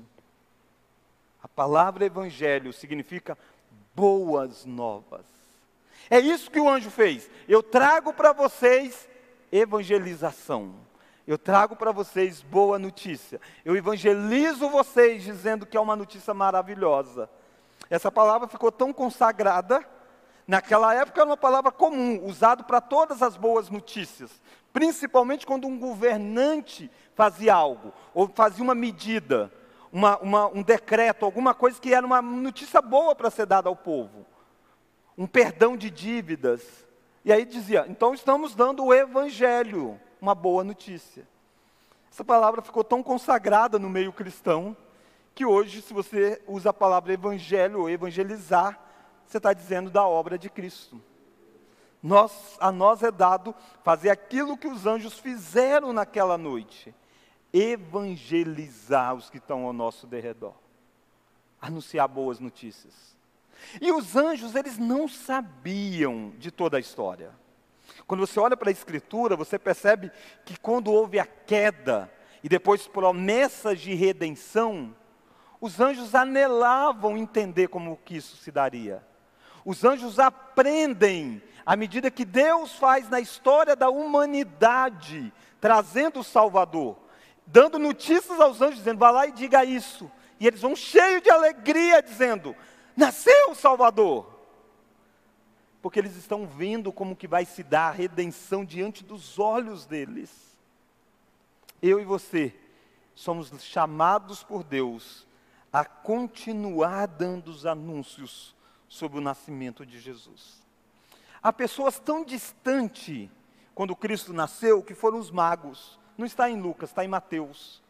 Palavra 1.59 2.05
evangelho 2.05 2.71
significa 2.71 3.37
boas 3.93 4.63
novas. 4.63 5.25
É 6.09 6.17
isso 6.17 6.49
que 6.49 6.57
o 6.57 6.69
anjo 6.69 6.89
fez. 6.89 7.29
Eu 7.49 7.61
trago 7.61 8.13
para 8.13 8.31
vocês 8.31 9.09
evangelização. 9.51 10.73
Eu 11.27 11.37
trago 11.37 11.75
para 11.75 11.91
vocês 11.91 12.41
boa 12.41 12.79
notícia. 12.79 13.41
Eu 13.65 13.75
evangelizo 13.75 14.69
vocês 14.69 15.21
dizendo 15.21 15.65
que 15.65 15.75
é 15.75 15.81
uma 15.81 15.97
notícia 15.97 16.33
maravilhosa. 16.33 17.29
Essa 17.89 18.09
palavra 18.09 18.47
ficou 18.47 18.71
tão 18.71 18.93
consagrada, 18.93 19.85
naquela 20.47 20.95
época 20.95 21.19
era 21.19 21.29
uma 21.29 21.35
palavra 21.35 21.73
comum, 21.73 22.23
usada 22.23 22.63
para 22.63 22.79
todas 22.79 23.21
as 23.21 23.35
boas 23.35 23.69
notícias, 23.69 24.31
principalmente 24.71 25.45
quando 25.45 25.67
um 25.67 25.77
governante 25.77 26.89
fazia 27.15 27.53
algo, 27.53 27.91
ou 28.13 28.29
fazia 28.29 28.63
uma 28.63 28.73
medida, 28.73 29.51
uma, 29.91 30.17
uma, 30.19 30.47
um 30.47 30.61
decreto, 30.61 31.25
alguma 31.25 31.53
coisa 31.53 31.79
que 31.79 31.93
era 31.93 32.05
uma 32.05 32.21
notícia 32.21 32.81
boa 32.81 33.15
para 33.15 33.29
ser 33.29 33.45
dada 33.45 33.69
ao 33.69 33.75
povo. 33.75 34.25
Um 35.17 35.27
perdão 35.27 35.75
de 35.75 35.89
dívidas. 35.89 36.87
E 37.25 37.33
aí 37.33 37.45
dizia, 37.45 37.85
então 37.89 38.13
estamos 38.13 38.55
dando 38.55 38.85
o 38.85 38.93
evangelho 38.93 39.99
uma 40.21 40.35
boa 40.35 40.63
notícia. 40.63 41.27
Essa 42.11 42.23
palavra 42.23 42.61
ficou 42.61 42.83
tão 42.83 43.01
consagrada 43.01 43.79
no 43.79 43.89
meio 43.89 44.11
cristão 44.11 44.75
que 45.33 45.45
hoje, 45.45 45.81
se 45.81 45.93
você 45.93 46.41
usa 46.47 46.71
a 46.71 46.73
palavra 46.73 47.13
evangelho 47.13 47.81
ou 47.81 47.89
evangelizar, 47.89 48.79
você 49.25 49.37
está 49.37 49.53
dizendo 49.53 49.89
da 49.89 50.05
obra 50.05 50.37
de 50.37 50.49
Cristo. 50.49 51.01
Nós, 52.01 52.57
a 52.59 52.71
nós 52.71 53.03
é 53.03 53.11
dado 53.11 53.53
fazer 53.83 54.09
aquilo 54.09 54.57
que 54.57 54.67
os 54.67 54.85
anjos 54.85 55.19
fizeram 55.19 55.93
naquela 55.93 56.37
noite: 56.37 56.93
evangelizar 57.53 59.15
os 59.15 59.29
que 59.29 59.37
estão 59.37 59.65
ao 59.65 59.73
nosso 59.73 60.07
derredor, 60.07 60.53
anunciar 61.61 62.07
boas 62.07 62.39
notícias. 62.39 63.17
E 63.81 63.91
os 63.91 64.15
anjos, 64.15 64.55
eles 64.55 64.77
não 64.77 65.07
sabiam 65.07 66.33
de 66.37 66.51
toda 66.51 66.77
a 66.77 66.79
história. 66.79 67.31
Quando 68.07 68.25
você 68.25 68.39
olha 68.39 68.55
para 68.55 68.69
a 68.69 68.71
Escritura, 68.71 69.35
você 69.35 69.59
percebe 69.59 70.11
que 70.45 70.57
quando 70.59 70.91
houve 70.91 71.19
a 71.19 71.25
queda 71.25 72.11
e 72.43 72.49
depois 72.49 72.87
promessas 72.87 73.79
de 73.79 73.93
redenção, 73.93 74.95
os 75.59 75.79
anjos 75.79 76.15
anelavam 76.15 77.17
entender 77.17 77.67
como 77.67 77.99
que 78.05 78.15
isso 78.15 78.37
se 78.37 78.51
daria. 78.51 79.05
Os 79.65 79.83
anjos 79.83 80.19
aprendem 80.19 81.41
à 81.65 81.75
medida 81.75 82.09
que 82.09 82.23
Deus 82.23 82.73
faz 82.73 83.09
na 83.09 83.19
história 83.19 83.75
da 83.75 83.89
humanidade, 83.89 85.31
trazendo 85.59 86.21
o 86.21 86.23
Salvador, 86.23 86.97
dando 87.49 87.77
notícias 87.77 88.39
aos 88.39 88.61
anjos, 88.61 88.77
dizendo: 88.77 88.99
vá 88.99 89.11
lá 89.11 89.27
e 89.27 89.31
diga 89.31 89.65
isso. 89.65 90.09
E 90.39 90.47
eles 90.47 90.61
vão 90.61 90.75
cheios 90.75 91.21
de 91.21 91.29
alegria, 91.29 92.01
dizendo: 92.01 92.55
nasceu 92.95 93.51
o 93.51 93.55
Salvador 93.55 94.39
porque 95.81 95.99
eles 95.99 96.15
estão 96.15 96.45
vendo 96.45 96.91
como 96.91 97.15
que 97.15 97.27
vai 97.27 97.45
se 97.45 97.63
dar 97.63 97.89
a 97.89 97.91
redenção 97.91 98.65
diante 98.65 99.03
dos 99.03 99.39
olhos 99.39 99.85
deles. 99.85 100.57
Eu 101.81 101.99
e 101.99 102.03
você 102.05 102.53
somos 103.15 103.51
chamados 103.63 104.43
por 104.43 104.63
Deus 104.63 105.25
a 105.71 105.85
continuar 105.85 107.07
dando 107.07 107.49
os 107.49 107.65
anúncios 107.65 108.55
sobre 108.87 109.19
o 109.19 109.21
nascimento 109.21 109.85
de 109.85 109.99
Jesus. 109.99 110.65
Há 111.41 111.53
pessoas 111.53 111.99
tão 111.99 112.25
distantes 112.25 113.29
quando 113.73 113.95
Cristo 113.95 114.33
nasceu 114.33 114.83
que 114.83 114.93
foram 114.93 115.19
os 115.19 115.31
magos. 115.31 115.98
Não 116.19 116.25
está 116.25 116.49
em 116.49 116.59
Lucas, 116.59 116.89
está 116.89 117.05
em 117.05 117.07
Mateus. 117.07 117.81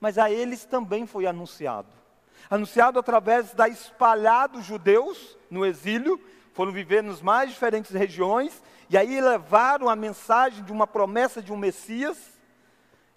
Mas 0.00 0.16
a 0.16 0.30
eles 0.30 0.64
também 0.64 1.06
foi 1.06 1.26
anunciado. 1.26 1.88
Anunciado 2.48 2.98
através 2.98 3.52
da 3.52 3.68
espalhados 3.68 4.64
judeus 4.64 5.36
no 5.50 5.66
exílio 5.66 6.18
foram 6.54 6.72
viver 6.72 7.02
nas 7.02 7.20
mais 7.20 7.50
diferentes 7.50 7.90
regiões, 7.90 8.62
e 8.88 8.96
aí 8.96 9.20
levaram 9.20 9.90
a 9.90 9.94
mensagem 9.94 10.64
de 10.64 10.72
uma 10.72 10.86
promessa 10.86 11.42
de 11.42 11.52
um 11.52 11.56
Messias, 11.58 12.16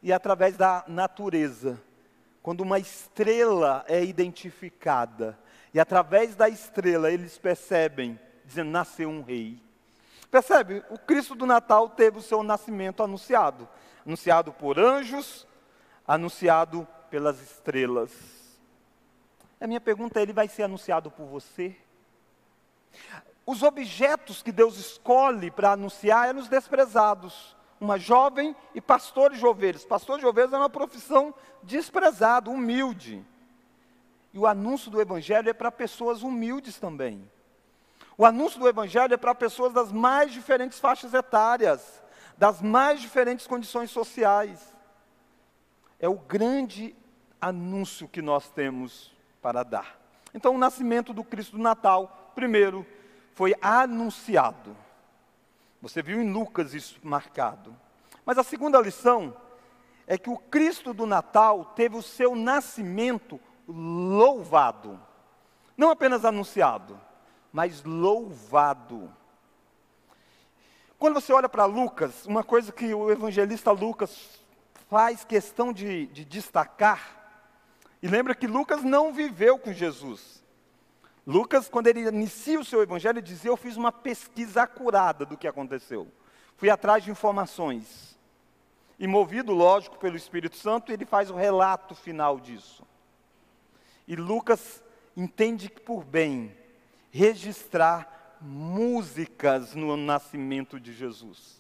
e 0.04 0.12
através 0.12 0.58
da 0.58 0.84
natureza, 0.90 1.82
quando 2.44 2.60
uma 2.60 2.80
estrela 2.80 3.86
é 3.88 4.04
identificada, 4.04 5.40
e 5.74 5.80
através 5.80 6.36
da 6.36 6.50
estrela 6.50 7.10
eles 7.10 7.38
percebem, 7.38 8.20
dizendo: 8.44 8.72
nasceu 8.72 9.08
um 9.08 9.22
rei. 9.22 9.58
Percebe? 10.30 10.84
O 10.90 10.98
Cristo 10.98 11.34
do 11.34 11.46
Natal 11.46 11.88
teve 11.88 12.18
o 12.18 12.22
seu 12.22 12.44
nascimento 12.44 13.02
anunciado 13.02 13.70
anunciado 14.08 14.54
por 14.54 14.80
anjos, 14.80 15.46
anunciado 16.08 16.88
pelas 17.10 17.42
estrelas. 17.42 18.10
A 19.60 19.68
minha 19.68 19.82
pergunta 19.82 20.20
é: 20.20 20.24
ele 20.24 20.32
vai 20.32 20.48
ser 20.48 20.64
anunciado 20.64 21.12
por 21.12 21.26
você? 21.26 21.76
Os 23.46 23.64
objetos 23.64 24.42
que 24.42 24.52
Deus 24.52 24.78
escolhe 24.78 25.52
para 25.52 25.74
anunciar 25.74 26.30
eram 26.30 26.40
os 26.40 26.48
desprezados. 26.48 27.56
Uma 27.80 28.00
jovem 28.00 28.56
e 28.74 28.82
pastores 28.82 29.40
de 29.40 29.46
ovelhas. 29.46 29.86
Pastor 29.86 30.20
de 30.20 30.26
ovelhas 30.26 30.54
é 30.54 30.58
uma 30.58 30.70
profissão 30.70 31.34
desprezada, 31.62 32.50
humilde. 32.50 33.24
E 34.34 34.40
o 34.40 34.48
anúncio 34.48 34.90
do 34.90 35.02
Evangelho 35.02 35.50
é 35.50 35.54
para 35.54 35.72
pessoas 35.72 36.24
humildes 36.24 36.80
também. 36.80 37.30
O 38.18 38.26
anúncio 38.26 38.60
do 38.60 38.68
Evangelho 38.68 39.14
é 39.14 39.18
para 39.18 39.36
pessoas 39.36 39.74
das 39.74 39.92
mais 39.92 40.32
diferentes 40.32 40.80
faixas 40.80 41.14
etárias, 41.14 42.02
das 42.38 42.62
mais 42.62 43.02
diferentes 43.02 43.48
condições 43.48 43.90
sociais. 43.92 44.76
É 46.00 46.08
o 46.08 46.16
grande 46.16 46.96
anúncio 47.42 48.08
que 48.08 48.22
nós 48.22 48.50
temos 48.50 49.16
para 49.42 49.64
dar. 49.64 50.00
Então, 50.34 50.56
o 50.56 50.58
nascimento 50.58 51.14
do 51.14 51.24
Cristo 51.24 51.58
do 51.58 51.64
Natal, 51.64 52.32
primeiro, 52.36 52.86
foi 53.34 53.56
anunciado. 53.62 54.76
Você 55.82 56.02
viu 56.02 56.22
em 56.22 56.32
Lucas 56.32 56.74
isso 56.74 57.00
marcado. 57.04 57.76
Mas 58.26 58.38
a 58.38 58.44
segunda 58.44 58.80
lição 58.82 59.36
é 60.06 60.18
que 60.18 60.30
o 60.30 60.38
Cristo 60.38 60.94
do 60.94 61.06
Natal 61.06 61.66
teve 61.76 61.96
o 61.96 62.02
seu 62.02 62.36
nascimento 62.36 63.40
louvado. 63.68 65.00
Não 65.76 65.92
apenas 65.92 66.26
anunciado, 66.26 67.00
mas 67.52 67.84
louvado. 67.84 69.14
Quando 70.98 71.14
você 71.14 71.32
olha 71.32 71.48
para 71.48 71.66
Lucas, 71.66 72.26
uma 72.26 72.44
coisa 72.44 72.72
que 72.72 72.92
o 72.92 73.12
evangelista 73.12 73.72
Lucas 73.72 74.42
faz 74.90 75.24
questão 75.24 75.72
de, 75.72 76.08
de 76.08 76.26
destacar, 76.26 77.16
e 78.02 78.08
lembra 78.08 78.34
que 78.34 78.48
Lucas 78.48 78.84
não 78.84 79.14
viveu 79.14 79.60
com 79.60 79.72
Jesus. 79.72 80.44
Lucas, 81.26 81.70
quando 81.70 81.88
ele 81.88 82.08
inicia 82.08 82.60
o 82.60 82.66
seu 82.66 82.82
evangelho, 82.82 83.22
dizia: 83.22 83.52
Eu 83.52 83.58
fiz 83.58 83.76
uma 83.78 83.92
pesquisa 83.92 84.64
acurada 84.64 85.26
do 85.26 85.38
que 85.38 85.48
aconteceu. 85.48 86.08
Fui 86.56 86.70
atrás 86.70 87.04
de 87.04 87.12
informações. 87.12 88.18
E 88.98 89.06
movido, 89.08 89.54
lógico, 89.54 89.98
pelo 89.98 90.16
Espírito 90.16 90.56
Santo, 90.56 90.92
ele 90.92 91.06
faz 91.06 91.30
o 91.30 91.36
relato 91.36 91.94
final 91.94 92.40
disso. 92.40 92.84
E 94.08 94.16
Lucas 94.16 94.82
entende 95.16 95.70
por 95.70 96.04
bem 96.04 96.56
registrar 97.12 98.17
músicas 98.42 99.74
no 99.76 99.96
nascimento 99.98 100.80
de 100.80 100.94
Jesus. 100.94 101.58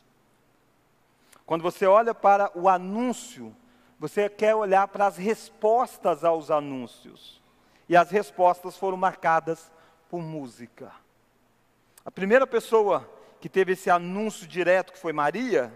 Quando 1.45 1.61
você 1.61 1.85
olha 1.85 2.13
para 2.13 2.51
o 2.55 2.67
anúncio, 2.67 3.55
você 3.99 4.29
quer 4.29 4.53
olhar 4.53 4.87
para 4.89 5.07
as 5.07 5.17
respostas 5.17 6.23
aos 6.23 6.51
anúncios 6.51 7.41
e 7.87 7.95
as 7.95 8.11
respostas 8.11 8.77
foram 8.77 8.97
marcadas 8.97 9.71
por 10.09 10.21
música. 10.21 10.91
A 12.05 12.11
primeira 12.11 12.45
pessoa 12.45 13.09
que 13.39 13.49
teve 13.49 13.73
esse 13.73 13.89
anúncio 13.89 14.47
direto, 14.47 14.93
que 14.93 14.99
foi 14.99 15.13
Maria, 15.13 15.73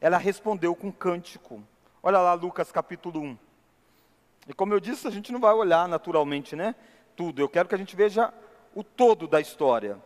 ela 0.00 0.18
respondeu 0.18 0.74
com 0.74 0.92
cântico. 0.92 1.62
Olha 2.02 2.18
lá 2.18 2.34
Lucas 2.34 2.70
capítulo 2.70 3.20
1. 3.20 3.38
E 4.48 4.54
como 4.54 4.72
eu 4.72 4.80
disse, 4.80 5.06
a 5.06 5.10
gente 5.10 5.32
não 5.32 5.40
vai 5.40 5.52
olhar 5.52 5.88
naturalmente, 5.88 6.54
né? 6.54 6.74
Tudo. 7.16 7.40
Eu 7.40 7.48
quero 7.48 7.68
que 7.68 7.74
a 7.74 7.78
gente 7.78 7.96
veja 7.96 8.32
o 8.74 8.84
todo 8.84 9.26
da 9.26 9.40
história. 9.40 9.98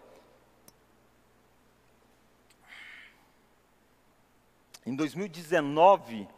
Em 4.84 4.94
2019, 4.94 6.28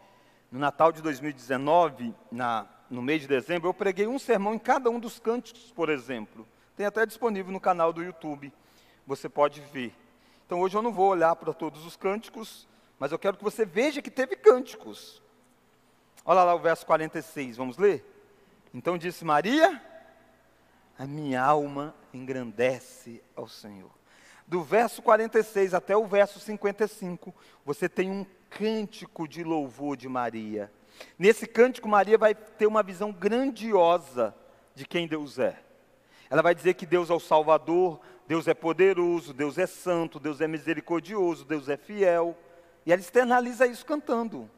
no 0.50 0.58
Natal 0.58 0.92
de 0.92 1.00
2019, 1.00 2.14
na 2.30 2.68
no 2.92 3.00
mês 3.00 3.22
de 3.22 3.28
dezembro, 3.28 3.70
eu 3.70 3.74
preguei 3.74 4.06
um 4.06 4.18
sermão 4.18 4.52
em 4.52 4.58
cada 4.58 4.90
um 4.90 5.00
dos 5.00 5.18
cânticos, 5.18 5.72
por 5.72 5.88
exemplo. 5.88 6.46
Tem 6.76 6.84
até 6.84 7.06
disponível 7.06 7.50
no 7.50 7.58
canal 7.58 7.90
do 7.90 8.02
YouTube. 8.02 8.52
Você 9.06 9.30
pode 9.30 9.62
ver. 9.72 9.94
Então 10.46 10.60
hoje 10.60 10.76
eu 10.76 10.82
não 10.82 10.92
vou 10.92 11.08
olhar 11.08 11.34
para 11.36 11.54
todos 11.54 11.86
os 11.86 11.96
cânticos, 11.96 12.68
mas 12.98 13.10
eu 13.10 13.18
quero 13.18 13.38
que 13.38 13.42
você 13.42 13.64
veja 13.64 14.02
que 14.02 14.10
teve 14.10 14.36
cânticos. 14.36 15.22
Olha 16.22 16.44
lá 16.44 16.54
o 16.54 16.58
verso 16.58 16.84
46, 16.84 17.56
vamos 17.56 17.78
ler? 17.78 18.04
Então 18.74 18.98
disse 18.98 19.24
Maria: 19.24 19.82
A 20.98 21.06
minha 21.06 21.42
alma 21.42 21.94
engrandece 22.12 23.22
ao 23.34 23.48
Senhor. 23.48 23.90
Do 24.52 24.62
verso 24.62 25.00
46 25.00 25.72
até 25.72 25.96
o 25.96 26.04
verso 26.06 26.38
55, 26.38 27.34
você 27.64 27.88
tem 27.88 28.10
um 28.10 28.26
cântico 28.50 29.26
de 29.26 29.42
louvor 29.42 29.96
de 29.96 30.10
Maria. 30.10 30.70
Nesse 31.18 31.46
cântico, 31.46 31.88
Maria 31.88 32.18
vai 32.18 32.34
ter 32.34 32.66
uma 32.66 32.82
visão 32.82 33.10
grandiosa 33.10 34.34
de 34.74 34.84
quem 34.84 35.08
Deus 35.08 35.38
é. 35.38 35.58
Ela 36.28 36.42
vai 36.42 36.54
dizer 36.54 36.74
que 36.74 36.84
Deus 36.84 37.08
é 37.08 37.14
o 37.14 37.18
Salvador, 37.18 37.98
Deus 38.28 38.46
é 38.46 38.52
poderoso, 38.52 39.32
Deus 39.32 39.56
é 39.56 39.66
santo, 39.66 40.20
Deus 40.20 40.38
é 40.42 40.46
misericordioso, 40.46 41.46
Deus 41.46 41.70
é 41.70 41.78
fiel. 41.78 42.36
E 42.84 42.92
ela 42.92 43.00
externaliza 43.00 43.66
isso 43.66 43.86
cantando. 43.86 44.50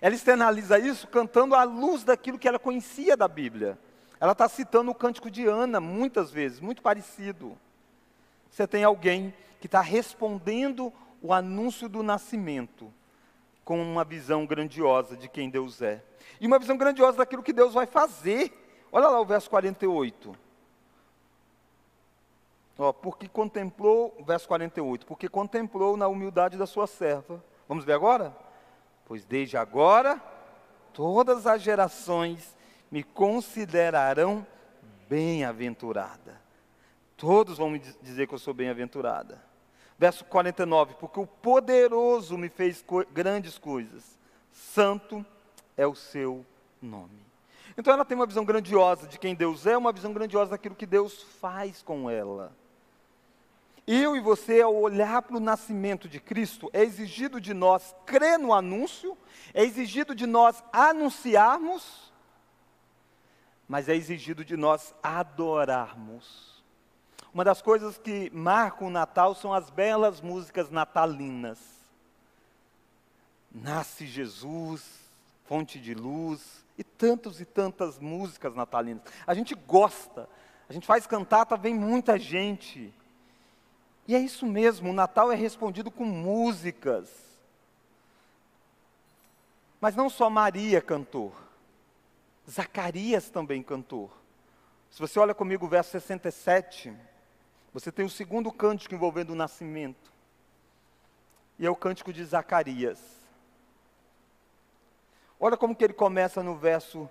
Ela 0.00 0.14
externaliza 0.14 0.78
isso 0.78 1.08
cantando 1.08 1.56
à 1.56 1.64
luz 1.64 2.04
daquilo 2.04 2.38
que 2.38 2.46
ela 2.46 2.60
conhecia 2.60 3.16
da 3.16 3.26
Bíblia. 3.26 3.76
Ela 4.20 4.30
está 4.30 4.48
citando 4.48 4.92
o 4.92 4.94
cântico 4.94 5.28
de 5.28 5.46
Ana 5.46 5.80
muitas 5.80 6.30
vezes, 6.30 6.60
muito 6.60 6.80
parecido. 6.80 7.58
Você 8.52 8.66
tem 8.66 8.84
alguém 8.84 9.32
que 9.58 9.66
está 9.66 9.80
respondendo 9.80 10.92
o 11.22 11.32
anúncio 11.32 11.88
do 11.88 12.02
nascimento 12.02 12.92
com 13.64 13.80
uma 13.82 14.04
visão 14.04 14.44
grandiosa 14.44 15.16
de 15.16 15.26
quem 15.26 15.48
Deus 15.48 15.80
é. 15.80 16.04
E 16.38 16.46
uma 16.46 16.58
visão 16.58 16.76
grandiosa 16.76 17.16
daquilo 17.16 17.42
que 17.42 17.52
Deus 17.52 17.72
vai 17.72 17.86
fazer. 17.86 18.52
Olha 18.92 19.08
lá 19.08 19.18
o 19.18 19.24
verso 19.24 19.48
48. 19.48 20.36
Ó, 22.78 22.92
porque 22.92 23.26
contemplou, 23.26 24.14
verso 24.26 24.46
48, 24.48 25.06
porque 25.06 25.30
contemplou 25.30 25.96
na 25.96 26.06
humildade 26.06 26.58
da 26.58 26.66
sua 26.66 26.86
serva. 26.86 27.42
Vamos 27.66 27.86
ver 27.86 27.94
agora? 27.94 28.36
Pois 29.06 29.24
desde 29.24 29.56
agora 29.56 30.20
todas 30.92 31.46
as 31.46 31.62
gerações 31.62 32.54
me 32.90 33.02
considerarão 33.02 34.46
bem-aventurada. 35.08 36.41
Todos 37.16 37.58
vão 37.58 37.70
me 37.70 37.78
dizer 37.78 38.26
que 38.26 38.34
eu 38.34 38.38
sou 38.38 38.52
bem-aventurada. 38.52 39.42
Verso 39.98 40.24
49, 40.24 40.94
porque 40.98 41.20
o 41.20 41.26
poderoso 41.26 42.36
me 42.36 42.48
fez 42.48 42.82
co 42.82 43.04
grandes 43.12 43.58
coisas, 43.58 44.18
santo 44.50 45.24
é 45.76 45.86
o 45.86 45.94
seu 45.94 46.44
nome. 46.80 47.22
Então 47.76 47.92
ela 47.92 48.04
tem 48.04 48.16
uma 48.16 48.26
visão 48.26 48.44
grandiosa 48.44 49.06
de 49.06 49.18
quem 49.18 49.34
Deus 49.34 49.66
é, 49.66 49.76
uma 49.76 49.92
visão 49.92 50.12
grandiosa 50.12 50.50
daquilo 50.50 50.74
que 50.74 50.86
Deus 50.86 51.22
faz 51.40 51.82
com 51.82 52.10
ela. 52.10 52.52
Eu 53.86 54.14
e 54.14 54.20
você, 54.20 54.60
ao 54.60 54.74
olhar 54.74 55.22
para 55.22 55.36
o 55.36 55.40
nascimento 55.40 56.08
de 56.08 56.20
Cristo, 56.20 56.70
é 56.72 56.82
exigido 56.82 57.40
de 57.40 57.52
nós 57.52 57.94
crer 58.06 58.38
no 58.38 58.52
anúncio, 58.52 59.16
é 59.52 59.64
exigido 59.64 60.14
de 60.14 60.26
nós 60.26 60.62
anunciarmos, 60.72 62.12
mas 63.66 63.88
é 63.88 63.96
exigido 63.96 64.44
de 64.44 64.56
nós 64.56 64.94
adorarmos. 65.02 66.61
Uma 67.32 67.44
das 67.44 67.62
coisas 67.62 67.96
que 67.96 68.30
marcam 68.30 68.88
o 68.88 68.90
Natal 68.90 69.34
são 69.34 69.54
as 69.54 69.70
belas 69.70 70.20
músicas 70.20 70.70
natalinas. 70.70 71.58
Nasce 73.50 74.06
Jesus, 74.06 74.84
fonte 75.46 75.78
de 75.80 75.94
luz, 75.94 76.62
e 76.76 76.84
tantas 76.84 77.40
e 77.40 77.44
tantas 77.44 77.98
músicas 77.98 78.54
natalinas. 78.54 79.02
A 79.26 79.34
gente 79.34 79.54
gosta, 79.54 80.28
a 80.68 80.72
gente 80.72 80.86
faz 80.86 81.06
cantata, 81.06 81.56
vem 81.56 81.74
muita 81.74 82.18
gente. 82.18 82.92
E 84.06 84.14
é 84.14 84.18
isso 84.18 84.44
mesmo, 84.46 84.90
o 84.90 84.94
Natal 84.94 85.30
é 85.30 85.34
respondido 85.34 85.90
com 85.90 86.04
músicas. 86.04 87.08
Mas 89.80 89.96
não 89.96 90.08
só 90.10 90.28
Maria 90.28 90.80
cantou, 90.80 91.34
Zacarias 92.48 93.30
também 93.30 93.62
cantou. 93.62 94.10
Se 94.90 95.00
você 95.00 95.18
olha 95.18 95.34
comigo 95.34 95.66
o 95.66 95.68
verso 95.68 95.90
67, 95.90 96.92
você 97.72 97.90
tem 97.90 98.04
o 98.04 98.10
segundo 98.10 98.52
cântico 98.52 98.94
envolvendo 98.94 99.30
o 99.30 99.36
nascimento. 99.36 100.12
E 101.58 101.66
é 101.66 101.70
o 101.70 101.76
cântico 101.76 102.12
de 102.12 102.24
Zacarias. 102.24 103.00
Olha 105.38 105.56
como 105.56 105.74
que 105.74 105.84
ele 105.84 105.92
começa 105.92 106.42
no 106.42 106.56
verso 106.56 107.08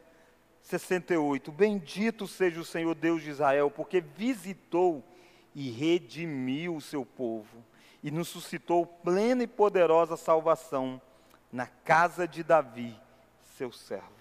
68. 0.63 1.52
Bendito 1.52 2.28
seja 2.28 2.60
o 2.60 2.65
Senhor 2.65 2.93
Deus 2.95 3.21
de 3.24 3.30
Israel, 3.30 3.71
porque 3.71 4.00
visitou 4.00 5.04
e 5.54 5.69
redimiu 5.69 6.76
o 6.76 6.82
seu 6.82 7.06
povo 7.06 7.63
e 8.04 8.10
nos 8.10 8.30
suscitou 8.30 8.86
plena 8.86 9.43
e 9.43 9.47
poderosa 9.47 10.17
salvação 10.17 11.02
na 11.52 11.67
casa 11.67 12.28
de 12.28 12.43
Davi, 12.43 12.97
seu 13.58 13.71
servo. 13.71 14.12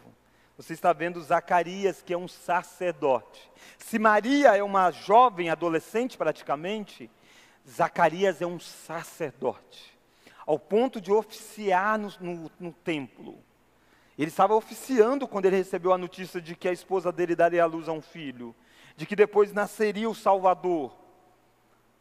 Você 0.60 0.74
está 0.74 0.92
vendo 0.92 1.22
Zacarias, 1.22 2.02
que 2.02 2.12
é 2.12 2.18
um 2.18 2.28
sacerdote. 2.28 3.50
Se 3.78 3.98
Maria 3.98 4.54
é 4.54 4.62
uma 4.62 4.90
jovem 4.90 5.48
adolescente, 5.48 6.18
praticamente, 6.18 7.10
Zacarias 7.66 8.42
é 8.42 8.46
um 8.46 8.60
sacerdote, 8.60 9.98
ao 10.46 10.58
ponto 10.58 11.00
de 11.00 11.10
oficiar 11.10 11.98
no, 11.98 12.12
no, 12.20 12.50
no 12.60 12.72
templo. 12.74 13.38
Ele 14.18 14.28
estava 14.28 14.54
oficiando 14.54 15.26
quando 15.26 15.46
ele 15.46 15.56
recebeu 15.56 15.94
a 15.94 15.98
notícia 15.98 16.42
de 16.42 16.54
que 16.54 16.68
a 16.68 16.72
esposa 16.72 17.10
dele 17.10 17.34
daria 17.34 17.62
à 17.62 17.66
luz 17.66 17.88
a 17.88 17.92
um 17.92 18.02
filho, 18.02 18.54
de 18.94 19.06
que 19.06 19.16
depois 19.16 19.54
nasceria 19.54 20.10
o 20.10 20.14
Salvador. 20.14 20.94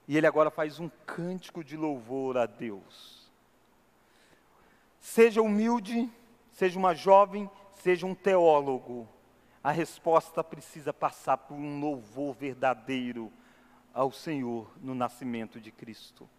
E 0.06 0.18
ele 0.18 0.28
agora 0.28 0.52
faz 0.52 0.82
um 0.82 0.90
cântico 1.06 1.64
de 1.64 1.78
louvor 1.78 2.38
a 2.38 2.46
Deus. 2.46 3.32
Seja 5.00 5.42
humilde, 5.42 6.12
seja 6.52 6.78
uma 6.78 6.94
jovem, 6.94 7.50
seja 7.82 8.06
um 8.06 8.16
teólogo, 8.16 9.08
a 9.64 9.72
resposta 9.72 10.44
precisa 10.44 10.94
passar 10.94 11.38
por 11.38 11.56
um 11.56 11.80
louvor 11.80 12.34
verdadeiro 12.36 13.32
ao 13.94 14.12
Senhor 14.12 14.72
no 14.82 14.96
nascimento 14.96 15.60
de 15.60 15.72
Cristo. 15.72 16.30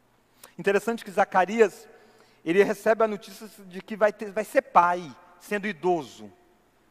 Interessante 0.59 1.05
que 1.05 1.11
Zacarias, 1.11 1.89
ele 2.45 2.63
recebe 2.63 3.05
a 3.05 3.09
notícia 3.09 3.49
de 3.67 3.83
que 3.83 3.97
vai, 3.97 4.13
ter, 4.13 4.31
vai 4.31 4.45
ser 4.45 4.63
pai, 4.63 5.15
sendo 5.39 5.67
idoso, 5.67 6.31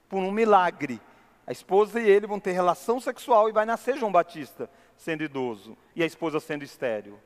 por 0.08 0.20
um 0.20 0.32
milagre. 0.32 1.02
A 1.48 1.52
esposa 1.52 2.00
e 2.00 2.08
ele 2.08 2.28
vão 2.28 2.40
ter 2.40 2.52
relação 2.52 3.00
sexual 3.00 3.50
e 3.50 3.52
vai 3.52 3.66
nascer 3.66 3.98
João 3.98 4.12
Batista 4.12 4.70
sendo 4.96 5.24
idoso 5.24 5.78
e 5.96 6.04
a 6.04 6.06
esposa 6.06 6.40
sendo 6.40 6.64
estéril. 6.64 7.20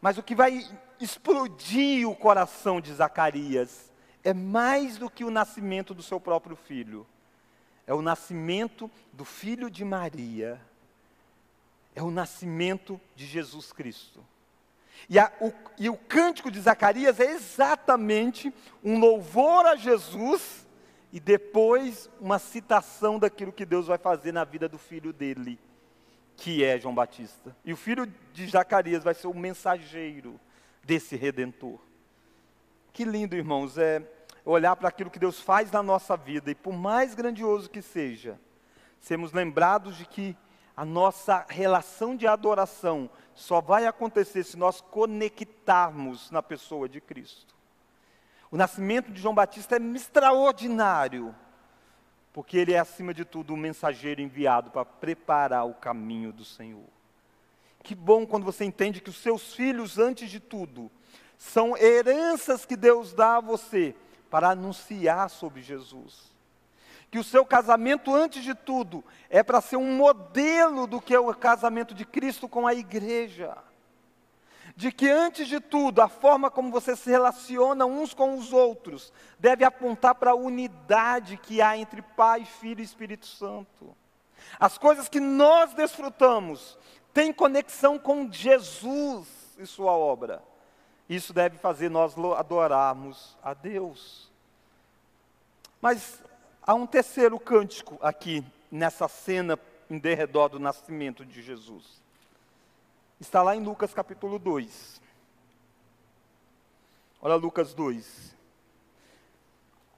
Mas 0.00 0.18
o 0.18 0.22
que 0.22 0.34
vai 0.34 0.66
explodir 1.00 2.08
o 2.08 2.16
coração 2.16 2.80
de 2.80 2.92
Zacarias 2.92 3.92
é 4.24 4.32
mais 4.32 4.96
do 4.96 5.10
que 5.10 5.24
o 5.24 5.30
nascimento 5.30 5.94
do 5.94 6.02
seu 6.02 6.18
próprio 6.18 6.56
filho. 6.56 7.06
É 7.86 7.92
o 7.92 8.02
nascimento 8.02 8.90
do 9.12 9.24
filho 9.24 9.70
de 9.70 9.84
Maria. 9.84 10.60
É 11.94 12.02
o 12.02 12.10
nascimento 12.10 13.00
de 13.14 13.26
Jesus 13.26 13.72
Cristo. 13.72 14.24
E, 15.08 15.18
a, 15.18 15.30
o, 15.40 15.52
e 15.78 15.90
o 15.90 15.96
cântico 15.96 16.50
de 16.50 16.58
Zacarias 16.60 17.20
é 17.20 17.32
exatamente 17.32 18.52
um 18.82 18.98
louvor 18.98 19.66
a 19.66 19.76
Jesus 19.76 20.66
e 21.12 21.20
depois 21.20 22.08
uma 22.20 22.38
citação 22.38 23.18
daquilo 23.18 23.52
que 23.52 23.66
Deus 23.66 23.86
vai 23.86 23.98
fazer 23.98 24.32
na 24.32 24.44
vida 24.44 24.68
do 24.68 24.78
filho 24.78 25.12
dele 25.12 25.58
que 26.36 26.64
é 26.64 26.78
João 26.78 26.94
Batista. 26.94 27.56
E 27.64 27.72
o 27.72 27.76
filho 27.76 28.12
de 28.32 28.46
Zacarias 28.46 29.04
vai 29.04 29.14
ser 29.14 29.26
o 29.26 29.34
mensageiro 29.34 30.40
desse 30.82 31.16
redentor. 31.16 31.78
Que 32.92 33.04
lindo, 33.04 33.36
irmãos, 33.36 33.78
é 33.78 34.02
olhar 34.44 34.76
para 34.76 34.88
aquilo 34.88 35.10
que 35.10 35.18
Deus 35.18 35.40
faz 35.40 35.70
na 35.70 35.82
nossa 35.82 36.16
vida 36.16 36.50
e 36.50 36.54
por 36.54 36.74
mais 36.74 37.14
grandioso 37.14 37.70
que 37.70 37.80
seja, 37.80 38.38
sermos 39.00 39.32
lembrados 39.32 39.96
de 39.96 40.04
que 40.04 40.36
a 40.76 40.84
nossa 40.84 41.46
relação 41.48 42.16
de 42.16 42.26
adoração 42.26 43.08
só 43.34 43.60
vai 43.60 43.86
acontecer 43.86 44.44
se 44.44 44.56
nós 44.56 44.80
conectarmos 44.80 46.30
na 46.30 46.42
pessoa 46.42 46.88
de 46.88 47.00
Cristo. 47.00 47.54
O 48.50 48.56
nascimento 48.56 49.10
de 49.10 49.20
João 49.20 49.34
Batista 49.34 49.76
é 49.76 49.80
extraordinário 49.80 51.34
porque 52.34 52.56
ele 52.56 52.72
é, 52.72 52.80
acima 52.80 53.14
de 53.14 53.24
tudo, 53.24 53.54
um 53.54 53.56
mensageiro 53.56 54.20
enviado 54.20 54.68
para 54.68 54.84
preparar 54.84 55.64
o 55.68 55.72
caminho 55.72 56.32
do 56.32 56.44
Senhor. 56.44 56.88
Que 57.80 57.94
bom 57.94 58.26
quando 58.26 58.42
você 58.42 58.64
entende 58.64 59.00
que 59.00 59.08
os 59.08 59.18
seus 59.18 59.54
filhos, 59.54 60.00
antes 60.00 60.28
de 60.28 60.40
tudo, 60.40 60.90
são 61.38 61.76
heranças 61.76 62.66
que 62.66 62.74
Deus 62.74 63.12
dá 63.12 63.36
a 63.36 63.40
você 63.40 63.94
para 64.34 64.50
anunciar 64.50 65.30
sobre 65.30 65.62
Jesus. 65.62 66.34
Que 67.08 67.20
o 67.20 67.22
seu 67.22 67.46
casamento, 67.46 68.12
antes 68.12 68.42
de 68.42 68.52
tudo, 68.52 69.04
é 69.30 69.44
para 69.44 69.60
ser 69.60 69.76
um 69.76 69.94
modelo 69.94 70.88
do 70.88 71.00
que 71.00 71.14
é 71.14 71.20
o 71.20 71.32
casamento 71.32 71.94
de 71.94 72.04
Cristo 72.04 72.48
com 72.48 72.66
a 72.66 72.74
igreja 72.74 73.56
de 74.74 74.90
que, 74.90 75.08
antes 75.08 75.46
de 75.46 75.60
tudo, 75.60 76.02
a 76.02 76.08
forma 76.08 76.50
como 76.50 76.72
você 76.72 76.96
se 76.96 77.08
relaciona 77.08 77.86
uns 77.86 78.12
com 78.12 78.36
os 78.36 78.52
outros 78.52 79.12
deve 79.38 79.64
apontar 79.64 80.16
para 80.16 80.32
a 80.32 80.34
unidade 80.34 81.36
que 81.36 81.62
há 81.62 81.76
entre 81.76 82.02
Pai, 82.02 82.44
Filho 82.44 82.80
e 82.80 82.84
Espírito 82.84 83.26
Santo. 83.26 83.96
As 84.58 84.76
coisas 84.76 85.08
que 85.08 85.20
nós 85.20 85.74
desfrutamos 85.74 86.76
têm 87.12 87.32
conexão 87.32 88.00
com 88.00 88.28
Jesus 88.28 89.28
e 89.56 89.64
Sua 89.64 89.92
obra. 89.92 90.42
Isso 91.08 91.32
deve 91.32 91.58
fazer 91.58 91.90
nós 91.90 92.14
adorarmos 92.36 93.36
a 93.42 93.52
Deus. 93.54 94.30
Mas 95.80 96.22
há 96.62 96.74
um 96.74 96.86
terceiro 96.86 97.38
cântico 97.38 97.98
aqui, 98.00 98.44
nessa 98.70 99.06
cena 99.08 99.58
em 99.90 99.98
derredor 99.98 100.48
do 100.48 100.58
nascimento 100.58 101.24
de 101.24 101.42
Jesus 101.42 102.04
está 103.24 103.42
lá 103.42 103.56
em 103.56 103.62
Lucas 103.62 103.94
capítulo 103.94 104.38
2. 104.38 105.00
Olha 107.20 107.36
Lucas 107.36 107.72
2. 107.74 108.34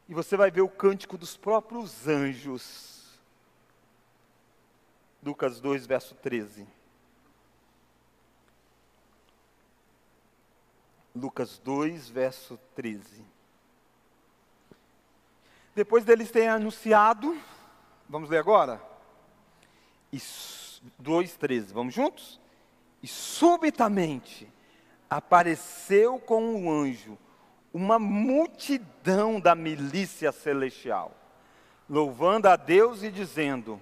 E 0.09 0.14
você 0.14 0.37
vai 0.37 0.51
ver 0.51 0.61
o 0.61 0.69
cântico 0.69 1.19
dos 1.19 1.37
próprios 1.37 2.07
anjos. 2.07 3.19
Lucas 5.23 5.61
2, 5.61 5.87
verso 5.87 6.14
13. 6.14 6.66
Lucas 11.16 11.59
2, 11.64 12.11
verso 12.11 12.59
13. 12.74 13.24
Depois 15.74 16.05
deles 16.05 16.31
terem 16.31 16.48
anunciado, 16.48 17.37
vamos 18.07 18.29
ler 18.29 18.38
agora? 18.38 18.81
2, 20.98 21.37
13, 21.37 21.72
vamos 21.72 21.94
juntos? 21.94 22.38
E 23.02 23.07
subitamente 23.07 24.46
apareceu 25.09 26.18
com 26.18 26.42
um 26.42 26.70
anjo 26.70 27.16
uma 27.72 27.98
multidão 27.98 29.38
da 29.38 29.55
milícia 29.55 30.33
celestial, 30.33 31.12
louvando 31.88 32.48
a 32.48 32.57
Deus 32.57 33.02
e 33.02 33.11
dizendo: 33.11 33.81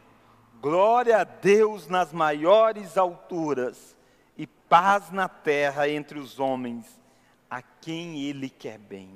Glória 0.60 1.20
a 1.20 1.24
Deus 1.24 1.88
nas 1.88 2.12
maiores 2.12 2.96
alturas 2.96 3.96
e 4.36 4.46
paz 4.46 5.10
na 5.10 5.28
terra 5.28 5.88
entre 5.88 6.18
os 6.18 6.40
homens, 6.40 7.00
a 7.56 7.62
quem 7.62 8.22
Ele 8.22 8.48
quer 8.48 8.78
bem. 8.78 9.10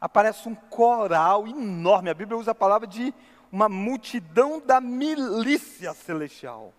Aparece 0.00 0.48
um 0.48 0.54
coral 0.54 1.46
enorme, 1.46 2.10
a 2.10 2.14
Bíblia 2.14 2.38
usa 2.38 2.50
a 2.50 2.54
palavra 2.54 2.86
de 2.86 3.14
uma 3.50 3.68
multidão 3.68 4.60
da 4.60 4.80
milícia 4.80 5.94
celestial 5.94 6.72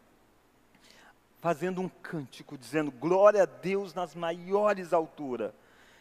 fazendo 1.46 1.80
um 1.80 1.88
cântico, 1.88 2.58
dizendo 2.58 2.90
glória 2.90 3.44
a 3.44 3.46
Deus 3.46 3.94
nas 3.94 4.16
maiores 4.16 4.92
alturas 4.94 5.54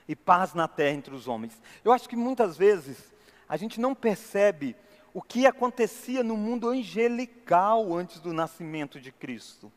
e 0.09 0.17
paz 0.17 0.55
na 0.55 0.67
terra 0.67 0.97
entre 0.97 1.15
os 1.15 1.29
homens. 1.29 1.61
Eu 1.85 1.93
acho 1.93 2.09
que 2.09 2.17
muitas 2.17 2.57
vezes 2.57 3.13
a 3.47 3.55
gente 3.59 3.79
não 3.79 3.95
percebe 3.95 4.75
o 5.13 5.21
que 5.21 5.47
acontecia 5.47 6.23
no 6.23 6.35
mundo 6.35 6.71
angelical 6.71 7.95
antes 7.95 8.21
do 8.21 8.33
nascimento 8.33 8.99
de 8.99 9.13
Cristo. 9.13 9.71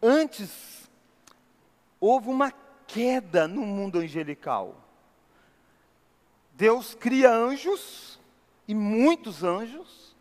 Antes, 0.00 0.88
houve 1.98 2.28
uma 2.28 2.52
queda 2.88 3.46
no 3.46 3.60
mundo 3.60 3.98
angelical. 3.98 4.74
Deus 6.54 6.94
cria 6.94 7.30
anjos, 7.30 8.18
e 8.66 8.74
muitos 8.74 9.44
anjos, 9.44 10.16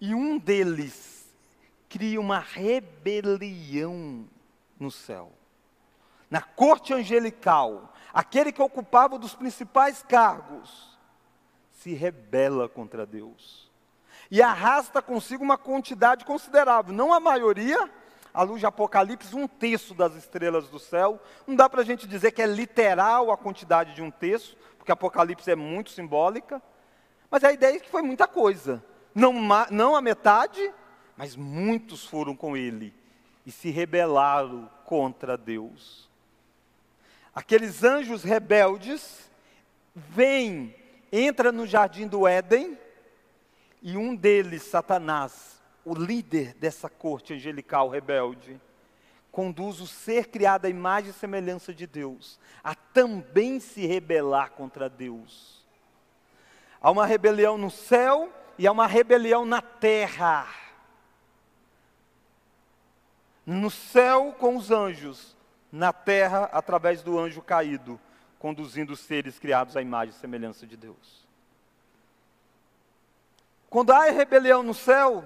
e 0.00 0.14
um 0.14 0.38
deles 0.38 1.26
cria 1.88 2.18
uma 2.18 2.38
rebelião 2.38 4.26
no 4.80 4.90
céu. 4.90 5.30
Na 6.30 6.40
corte 6.40 6.94
angelical, 6.94 7.92
aquele 8.14 8.52
que 8.52 8.62
ocupava 8.62 9.18
dos 9.18 9.34
principais 9.34 10.02
cargos 10.02 10.98
se 11.72 11.92
rebela 11.92 12.68
contra 12.68 13.04
Deus. 13.04 13.70
E 14.30 14.40
arrasta 14.40 15.02
consigo 15.02 15.44
uma 15.44 15.58
quantidade 15.58 16.24
considerável, 16.24 16.94
não 16.94 17.12
a 17.12 17.20
maioria, 17.20 17.90
à 18.32 18.42
luz 18.42 18.60
de 18.60 18.66
Apocalipse, 18.66 19.34
um 19.34 19.46
terço 19.46 19.94
das 19.94 20.14
estrelas 20.14 20.68
do 20.68 20.78
céu. 20.78 21.20
Não 21.46 21.54
dá 21.54 21.68
para 21.68 21.82
a 21.82 21.84
gente 21.84 22.06
dizer 22.06 22.32
que 22.32 22.42
é 22.42 22.46
literal 22.46 23.30
a 23.30 23.36
quantidade 23.36 23.94
de 23.94 24.02
um 24.02 24.10
terço, 24.10 24.56
porque 24.78 24.92
Apocalipse 24.92 25.50
é 25.50 25.56
muito 25.56 25.90
simbólica. 25.90 26.62
Mas 27.30 27.44
a 27.44 27.52
ideia 27.52 27.76
é 27.76 27.80
que 27.80 27.90
foi 27.90 28.02
muita 28.02 28.26
coisa. 28.26 28.82
Não, 29.14 29.32
não 29.70 29.94
a 29.94 30.00
metade, 30.00 30.72
mas 31.16 31.36
muitos 31.36 32.04
foram 32.04 32.34
com 32.34 32.56
ele 32.56 32.94
e 33.44 33.50
se 33.50 33.70
rebelaram 33.70 34.70
contra 34.84 35.36
Deus. 35.36 36.10
Aqueles 37.34 37.82
anjos 37.82 38.22
rebeldes 38.22 39.30
vêm, 39.94 40.74
entra 41.10 41.50
no 41.50 41.66
jardim 41.66 42.06
do 42.06 42.26
Éden 42.26 42.78
e 43.80 43.96
um 43.96 44.14
deles, 44.14 44.62
Satanás, 44.62 45.61
o 45.84 45.94
líder 45.94 46.54
dessa 46.54 46.88
corte 46.88 47.34
angelical 47.34 47.88
rebelde, 47.88 48.60
conduz 49.30 49.80
o 49.80 49.86
ser 49.86 50.28
criado 50.28 50.66
à 50.66 50.68
imagem 50.68 51.10
e 51.10 51.14
semelhança 51.14 51.72
de 51.72 51.86
Deus 51.86 52.38
a 52.62 52.74
também 52.74 53.58
se 53.58 53.86
rebelar 53.86 54.50
contra 54.50 54.88
Deus. 54.88 55.64
Há 56.80 56.90
uma 56.90 57.06
rebelião 57.06 57.56
no 57.56 57.70
céu 57.70 58.30
e 58.58 58.66
há 58.66 58.72
uma 58.72 58.86
rebelião 58.86 59.44
na 59.44 59.62
terra 59.62 60.46
no 63.44 63.70
céu 63.70 64.34
com 64.38 64.56
os 64.56 64.70
anjos, 64.70 65.36
na 65.70 65.92
terra 65.92 66.44
através 66.52 67.02
do 67.02 67.18
anjo 67.18 67.42
caído, 67.42 68.00
conduzindo 68.38 68.92
os 68.92 69.00
seres 69.00 69.38
criados 69.38 69.76
à 69.76 69.82
imagem 69.82 70.14
e 70.14 70.18
semelhança 70.18 70.66
de 70.66 70.76
Deus. 70.76 71.26
Quando 73.68 73.90
há 73.90 74.04
rebelião 74.10 74.62
no 74.62 74.74
céu, 74.74 75.24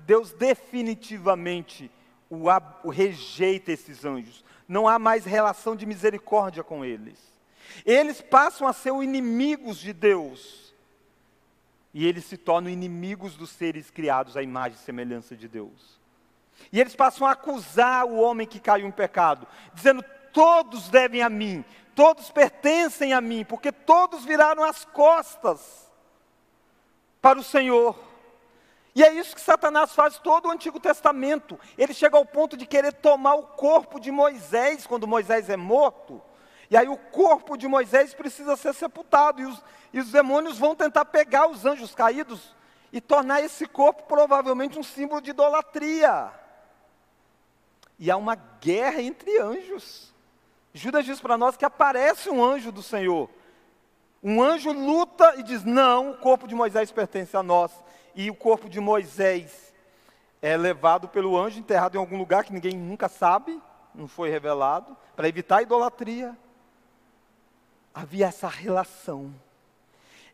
Deus 0.00 0.32
definitivamente 0.32 1.90
o, 2.30 2.44
o 2.84 2.90
rejeita 2.90 3.72
esses 3.72 4.04
anjos. 4.04 4.44
Não 4.66 4.86
há 4.86 4.98
mais 4.98 5.24
relação 5.24 5.74
de 5.74 5.86
misericórdia 5.86 6.62
com 6.62 6.84
eles. 6.84 7.18
Eles 7.84 8.20
passam 8.20 8.66
a 8.66 8.72
ser 8.72 8.92
inimigos 9.02 9.78
de 9.78 9.92
Deus. 9.92 10.74
E 11.92 12.06
eles 12.06 12.24
se 12.24 12.36
tornam 12.36 12.70
inimigos 12.70 13.36
dos 13.36 13.50
seres 13.50 13.90
criados 13.90 14.36
à 14.36 14.42
imagem 14.42 14.78
e 14.78 14.84
semelhança 14.84 15.34
de 15.34 15.48
Deus. 15.48 15.98
E 16.72 16.80
eles 16.80 16.94
passam 16.94 17.26
a 17.26 17.32
acusar 17.32 18.04
o 18.04 18.18
homem 18.18 18.46
que 18.46 18.60
caiu 18.60 18.86
em 18.86 18.90
pecado, 18.90 19.46
dizendo: 19.72 20.04
todos 20.32 20.88
devem 20.88 21.22
a 21.22 21.30
mim, 21.30 21.64
todos 21.94 22.30
pertencem 22.30 23.12
a 23.12 23.20
mim, 23.20 23.44
porque 23.44 23.72
todos 23.72 24.24
viraram 24.24 24.62
as 24.62 24.84
costas 24.84 25.90
para 27.20 27.38
o 27.38 27.42
Senhor. 27.42 28.07
E 28.98 29.02
é 29.04 29.12
isso 29.12 29.32
que 29.32 29.40
Satanás 29.40 29.92
faz 29.92 30.18
todo 30.18 30.46
o 30.46 30.50
Antigo 30.50 30.80
Testamento. 30.80 31.56
Ele 31.78 31.94
chega 31.94 32.16
ao 32.16 32.26
ponto 32.26 32.56
de 32.56 32.66
querer 32.66 32.92
tomar 32.94 33.36
o 33.36 33.44
corpo 33.44 34.00
de 34.00 34.10
Moisés 34.10 34.88
quando 34.88 35.06
Moisés 35.06 35.48
é 35.48 35.56
morto. 35.56 36.20
E 36.68 36.76
aí 36.76 36.88
o 36.88 36.96
corpo 36.96 37.56
de 37.56 37.68
Moisés 37.68 38.12
precisa 38.12 38.56
ser 38.56 38.74
sepultado. 38.74 39.40
E 39.40 39.46
os, 39.46 39.62
e 39.92 40.00
os 40.00 40.10
demônios 40.10 40.58
vão 40.58 40.74
tentar 40.74 41.04
pegar 41.04 41.46
os 41.46 41.64
anjos 41.64 41.94
caídos 41.94 42.56
e 42.92 43.00
tornar 43.00 43.40
esse 43.40 43.66
corpo 43.66 44.02
provavelmente 44.02 44.80
um 44.80 44.82
símbolo 44.82 45.20
de 45.20 45.30
idolatria. 45.30 46.32
E 48.00 48.10
há 48.10 48.16
uma 48.16 48.34
guerra 48.34 49.00
entre 49.00 49.38
anjos. 49.38 50.12
Judas 50.74 51.04
diz 51.04 51.20
para 51.20 51.38
nós 51.38 51.56
que 51.56 51.64
aparece 51.64 52.28
um 52.30 52.44
anjo 52.44 52.72
do 52.72 52.82
Senhor. 52.82 53.30
Um 54.20 54.42
anjo 54.42 54.72
luta 54.72 55.36
e 55.36 55.44
diz: 55.44 55.62
Não, 55.62 56.10
o 56.10 56.16
corpo 56.16 56.48
de 56.48 56.54
Moisés 56.56 56.90
pertence 56.90 57.36
a 57.36 57.44
nós. 57.44 57.70
E 58.14 58.30
o 58.30 58.34
corpo 58.34 58.68
de 58.68 58.80
Moisés 58.80 59.74
é 60.40 60.56
levado 60.56 61.08
pelo 61.08 61.36
anjo, 61.36 61.58
enterrado 61.58 61.96
em 61.96 62.00
algum 62.00 62.18
lugar 62.18 62.44
que 62.44 62.52
ninguém 62.52 62.76
nunca 62.76 63.08
sabe, 63.08 63.60
não 63.94 64.06
foi 64.06 64.30
revelado, 64.30 64.96
para 65.16 65.28
evitar 65.28 65.58
a 65.58 65.62
idolatria. 65.62 66.36
Havia 67.92 68.26
essa 68.26 68.48
relação. 68.48 69.34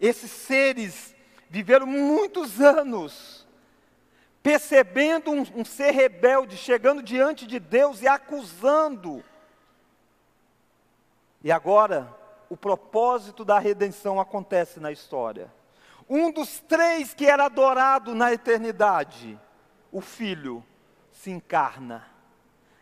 Esses 0.01 0.31
seres 0.31 1.15
viveram 1.49 1.87
muitos 1.87 2.61
anos 2.61 3.45
percebendo 4.43 5.31
um, 5.31 5.43
um 5.57 5.65
ser 5.65 5.91
rebelde, 5.93 6.55
chegando 6.59 7.03
diante 7.03 7.47
de 7.47 7.59
Deus 7.59 8.03
e 8.03 8.07
acusando. 8.07 9.25
E 11.43 11.51
agora, 11.51 12.15
o 12.51 12.57
propósito 12.57 13.43
da 13.43 13.59
redenção 13.59 14.21
acontece 14.21 14.79
na 14.79 14.93
história. 14.93 15.51
Um 16.09 16.31
dos 16.31 16.61
três 16.61 17.15
que 17.15 17.27
era 17.27 17.47
adorado 17.47 18.15
na 18.15 18.33
eternidade, 18.33 19.39
o 19.91 20.01
Filho, 20.01 20.65
se 21.13 21.31
encarna. 21.31 22.05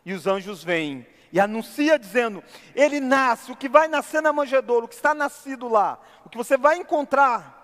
E 0.05 0.13
os 0.13 0.27
anjos 0.27 0.65
vêm 0.65 1.07
e 1.33 1.41
anuncia 1.41 1.99
dizendo: 1.99 2.43
Ele 2.75 3.01
nasce, 3.01 3.53
o 3.53 3.57
que 3.57 3.69
vai 3.69 3.89
nascer 3.89 4.21
na 4.21 4.33
manjedoura, 4.33 4.85
o 4.85 4.89
que 4.89 4.95
está 4.95 5.15
nascido 5.15 5.69
lá, 5.69 6.01
o 6.25 6.29
que 6.29 6.37
você 6.37 6.57
vai 6.57 6.77
encontrar, 6.77 7.63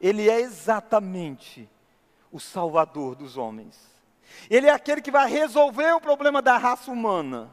ele 0.00 0.28
é 0.28 0.40
exatamente 0.40 1.68
o 2.30 2.38
Salvador 2.40 3.14
dos 3.14 3.36
homens. 3.36 3.78
Ele 4.50 4.66
é 4.66 4.70
aquele 4.70 5.00
que 5.00 5.10
vai 5.10 5.30
resolver 5.30 5.92
o 5.92 6.00
problema 6.00 6.42
da 6.42 6.56
raça 6.56 6.90
humana. 6.90 7.50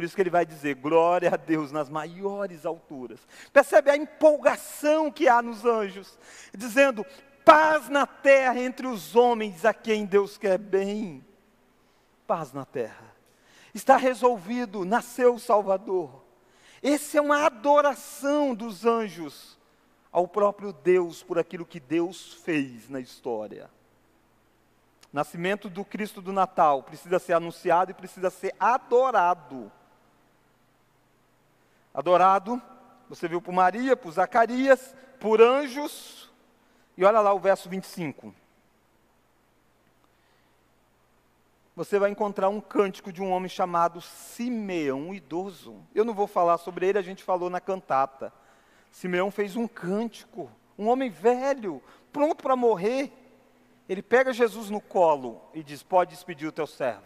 Por 0.00 0.04
isso 0.04 0.16
que 0.16 0.22
ele 0.22 0.30
vai 0.30 0.46
dizer: 0.46 0.76
glória 0.76 1.28
a 1.30 1.36
Deus 1.36 1.70
nas 1.70 1.90
maiores 1.90 2.64
alturas. 2.64 3.20
Percebe 3.52 3.90
a 3.90 3.96
empolgação 3.98 5.10
que 5.10 5.28
há 5.28 5.42
nos 5.42 5.66
anjos, 5.66 6.18
dizendo: 6.56 7.04
paz 7.44 7.90
na 7.90 8.06
terra 8.06 8.58
entre 8.58 8.86
os 8.86 9.14
homens 9.14 9.62
a 9.66 9.74
quem 9.74 10.06
Deus 10.06 10.38
quer 10.38 10.56
bem. 10.56 11.22
Paz 12.26 12.50
na 12.54 12.64
terra. 12.64 13.14
Está 13.74 13.98
resolvido, 13.98 14.86
nasceu 14.86 15.34
o 15.34 15.38
Salvador. 15.38 16.24
Essa 16.82 17.18
é 17.18 17.20
uma 17.20 17.44
adoração 17.44 18.54
dos 18.54 18.86
anjos 18.86 19.58
ao 20.10 20.26
próprio 20.26 20.72
Deus 20.72 21.22
por 21.22 21.38
aquilo 21.38 21.66
que 21.66 21.78
Deus 21.78 22.32
fez 22.42 22.88
na 22.88 23.00
história. 23.00 23.68
Nascimento 25.12 25.68
do 25.68 25.84
Cristo 25.84 26.22
do 26.22 26.32
Natal 26.32 26.84
precisa 26.84 27.18
ser 27.18 27.34
anunciado 27.34 27.90
e 27.90 27.94
precisa 27.94 28.30
ser 28.30 28.54
adorado. 28.58 29.70
Adorado, 32.00 32.60
você 33.10 33.28
viu 33.28 33.42
por 33.42 33.52
Maria, 33.52 33.94
por 33.94 34.10
Zacarias, 34.10 34.96
por 35.20 35.42
anjos. 35.42 36.32
E 36.96 37.04
olha 37.04 37.20
lá 37.20 37.32
o 37.32 37.38
verso 37.38 37.68
25. 37.68 38.34
você 41.76 41.98
vai 41.98 42.10
encontrar 42.10 42.50
um 42.50 42.60
cântico 42.60 43.10
de 43.10 43.22
um 43.22 43.30
homem 43.30 43.48
chamado 43.48 44.02
Simeão, 44.02 45.14
idoso. 45.14 45.82
Eu 45.94 46.04
não 46.04 46.12
vou 46.12 46.26
falar 46.26 46.58
sobre 46.58 46.86
ele, 46.86 46.98
a 46.98 47.02
gente 47.02 47.24
falou 47.24 47.48
na 47.48 47.58
cantata. 47.58 48.30
Simeão 48.90 49.30
fez 49.30 49.56
um 49.56 49.66
cântico, 49.66 50.50
um 50.78 50.88
homem 50.88 51.08
velho, 51.08 51.82
pronto 52.12 52.42
para 52.42 52.54
morrer. 52.54 53.10
Ele 53.88 54.02
pega 54.02 54.30
Jesus 54.30 54.68
no 54.68 54.80
colo 54.80 55.40
e 55.54 55.62
diz: 55.62 55.82
Pode 55.82 56.10
despedir 56.10 56.48
o 56.48 56.52
teu 56.52 56.66
servo, 56.66 57.02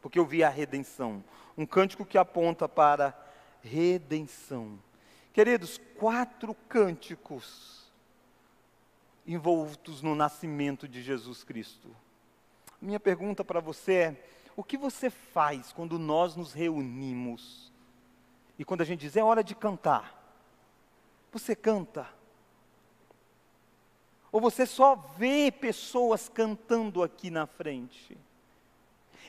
porque 0.00 0.18
eu 0.18 0.24
vi 0.24 0.42
a 0.42 0.48
redenção. 0.48 1.22
Um 1.56 1.66
cântico 1.66 2.06
que 2.06 2.16
aponta 2.16 2.66
para 2.66 3.14
redenção. 3.62 4.78
Queridos, 5.32 5.80
quatro 5.96 6.54
cânticos 6.68 7.90
envoltos 9.26 10.02
no 10.02 10.14
nascimento 10.14 10.88
de 10.88 11.02
Jesus 11.02 11.44
Cristo. 11.44 11.88
Minha 12.80 13.00
pergunta 13.00 13.44
para 13.44 13.60
você 13.60 13.92
é: 13.94 14.24
o 14.56 14.64
que 14.64 14.76
você 14.76 15.08
faz 15.08 15.72
quando 15.72 15.98
nós 15.98 16.36
nos 16.36 16.52
reunimos 16.52 17.72
e 18.58 18.64
quando 18.64 18.82
a 18.82 18.84
gente 18.84 19.00
diz 19.00 19.16
é 19.16 19.22
hora 19.22 19.42
de 19.42 19.54
cantar? 19.54 20.20
Você 21.32 21.54
canta? 21.54 22.08
Ou 24.30 24.40
você 24.40 24.66
só 24.66 24.96
vê 24.96 25.52
pessoas 25.52 26.28
cantando 26.28 27.02
aqui 27.02 27.30
na 27.30 27.46
frente? 27.46 28.18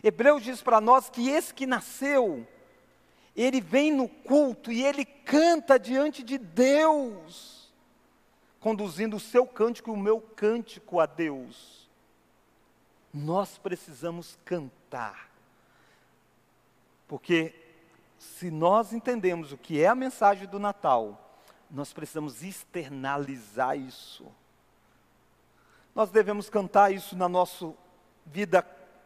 Hebreus 0.02 0.44
diz 0.44 0.62
para 0.62 0.82
nós 0.82 1.10
que 1.10 1.30
esse 1.30 1.54
que 1.54 1.66
nasceu, 1.66 2.48
ele 3.36 3.60
vem 3.60 3.92
no 3.92 4.08
culto 4.08 4.72
e 4.72 4.84
ele 4.84 5.06
canta 5.06 5.80
diante 5.80 6.24
de 6.24 6.38
Deus, 6.38 7.74
conduzindo 8.60 9.18
o 9.18 9.20
seu 9.20 9.46
cântico 9.46 9.90
e 9.90 9.94
o 9.94 9.98
meu 9.98 10.22
cântico 10.22 11.00
a 11.00 11.06
Deus. 11.06 11.90
Nós 13.14 13.58
precisamos 13.58 14.38
cantar, 14.46 15.30
porque 17.08 17.54
se 18.18 18.50
nós 18.50 18.94
entendemos 18.94 19.52
o 19.52 19.58
que 19.58 19.82
é 19.82 19.88
a 19.88 19.96
mensagem 19.96 20.48
do 20.48 20.60
Natal, 20.60 21.38
nós 21.70 21.92
precisamos 21.92 22.44
externalizar 22.44 23.78
isso. 23.78 24.26
Nós 25.96 26.10
devemos 26.10 26.50
cantar 26.50 26.92
isso 26.94 27.16
na 27.16 27.28
nossa 27.28 27.74
vida 28.26 28.62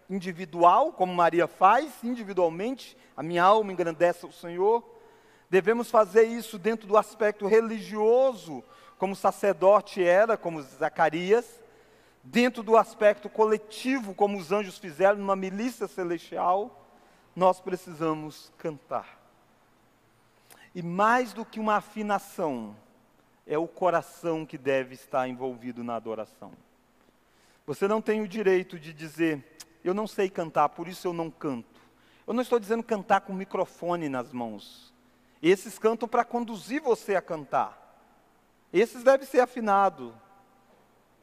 individual, 0.09 0.93
como 0.93 1.13
Maria 1.13 1.47
faz, 1.47 2.03
individualmente, 2.03 2.97
a 3.15 3.23
minha 3.23 3.43
alma 3.43 3.71
engrandece 3.71 4.25
o 4.25 4.31
Senhor. 4.31 4.83
Devemos 5.49 5.89
fazer 5.89 6.23
isso 6.23 6.57
dentro 6.57 6.87
do 6.87 6.97
aspecto 6.97 7.47
religioso, 7.47 8.63
como 8.97 9.15
sacerdote 9.15 10.03
era, 10.03 10.37
como 10.37 10.61
Zacarias, 10.61 11.61
dentro 12.23 12.63
do 12.63 12.75
aspecto 12.75 13.29
coletivo, 13.29 14.13
como 14.13 14.37
os 14.37 14.51
anjos 14.51 14.77
fizeram 14.77 15.17
numa 15.17 15.35
milícia 15.35 15.87
celestial, 15.87 16.85
nós 17.35 17.59
precisamos 17.59 18.51
cantar. 18.57 19.17
E 20.73 20.81
mais 20.81 21.33
do 21.33 21.45
que 21.45 21.59
uma 21.59 21.75
afinação, 21.75 22.75
é 23.47 23.57
o 23.57 23.67
coração 23.67 24.45
que 24.45 24.57
deve 24.57 24.93
estar 24.93 25.27
envolvido 25.27 25.83
na 25.83 25.95
adoração. 25.95 26.51
Você 27.65 27.87
não 27.87 28.01
tem 28.01 28.21
o 28.21 28.27
direito 28.27 28.77
de 28.77 28.91
dizer, 28.91 29.56
eu 29.87 29.93
não 29.93 30.05
sei 30.05 30.29
cantar, 30.29 30.69
por 30.69 30.87
isso 30.87 31.07
eu 31.07 31.13
não 31.13 31.31
canto. 31.31 31.79
Eu 32.25 32.33
não 32.33 32.41
estou 32.41 32.59
dizendo 32.59 32.83
cantar 32.83 33.21
com 33.21 33.31
microfone 33.33 34.09
nas 34.09 34.33
mãos. 34.33 34.93
Esses 35.41 35.79
cantam 35.79 36.09
para 36.09 36.25
conduzir 36.25 36.81
você 36.81 37.15
a 37.15 37.21
cantar. 37.21 37.77
Esses 38.73 39.01
devem 39.01 39.25
ser 39.25 39.39
afinados. 39.39 40.13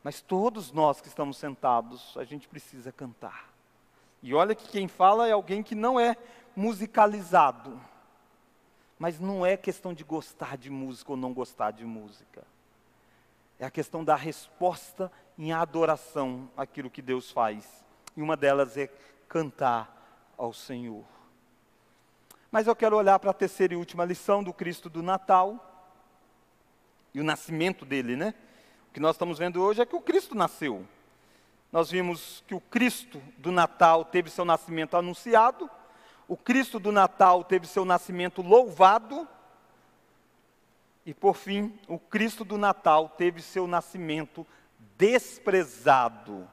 Mas 0.03 0.22
todos 0.22 0.72
nós 0.72 1.00
que 1.00 1.09
estamos 1.09 1.37
sentados, 1.37 2.16
a 2.16 2.24
gente 2.24 2.48
precisa 2.48 2.90
cantar. 2.90 3.53
E 4.22 4.35
olha 4.35 4.55
que 4.55 4.68
quem 4.68 4.88
fala 4.88 5.29
é 5.29 5.33
alguém 5.33 5.62
que 5.62 5.74
não 5.74 6.00
é 6.00 6.16
musicalizado. 6.57 7.79
Mas 8.98 9.20
não 9.20 9.44
é 9.44 9.59
questão 9.59 9.92
de 9.92 10.05
gostar 10.05 10.57
de 10.57 10.70
música 10.70 11.11
ou 11.11 11.18
não 11.18 11.35
gostar 11.35 11.70
de 11.70 11.85
música. 11.85 12.46
É 13.59 13.66
a 13.66 13.70
questão 13.70 14.03
da 14.03 14.16
resposta 14.16 15.12
em 15.37 15.53
adoração 15.53 16.48
àquilo 16.57 16.88
que 16.88 17.03
Deus 17.03 17.31
faz 17.31 17.84
e 18.16 18.22
uma 18.22 18.37
delas 18.37 18.77
é 18.77 18.88
cantar 19.29 20.33
ao 20.37 20.53
Senhor. 20.53 21.05
Mas 22.50 22.66
eu 22.66 22.77
quero 22.77 22.96
olhar 22.96 23.18
para 23.18 23.31
a 23.31 23.35
terceira 23.35 23.74
e 23.74 23.77
última 23.77 24.05
lição 24.05 24.42
do 24.42 24.53
Cristo 24.53 24.88
do 24.88 25.03
Natal 25.03 25.90
e 27.12 27.20
o 27.20 27.24
nascimento 27.24 27.85
dele, 27.85 28.16
né? 28.16 28.35
O 28.88 28.92
que 28.94 29.00
nós 29.00 29.16
estamos 29.16 29.38
vendo 29.38 29.61
hoje 29.61 29.83
é 29.83 29.87
que 29.87 29.96
o 29.96 30.00
Cristo 30.00 30.35
nasceu. 30.35 30.87
Nós 31.72 31.90
vimos 31.90 32.44
que 32.46 32.55
o 32.55 32.61
Cristo 32.61 33.20
do 33.38 33.50
Natal 33.50 34.05
teve 34.05 34.31
seu 34.31 34.44
nascimento 34.44 34.96
anunciado, 34.96 35.68
o 36.29 36.37
Cristo 36.37 36.79
do 36.79 36.92
Natal 36.92 37.42
teve 37.42 37.66
seu 37.66 37.85
nascimento 37.85 38.40
louvado, 38.40 39.29
e 41.05 41.12
por 41.12 41.35
fim, 41.35 41.77
o 41.88 41.98
Cristo 41.98 42.44
do 42.44 42.57
Natal 42.57 43.09
teve 43.09 43.42
seu 43.42 43.66
nascimento 43.66 44.46
desprezado 44.96 46.48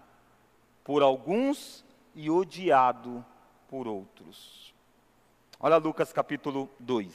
por 0.84 1.02
alguns 1.02 1.84
e 2.16 2.30
odiado 2.30 3.26
por 3.68 3.88
outros. 3.88 4.74
Olha 5.60 5.78
Lucas 5.78 6.12
capítulo 6.12 6.70
2. 6.80 7.14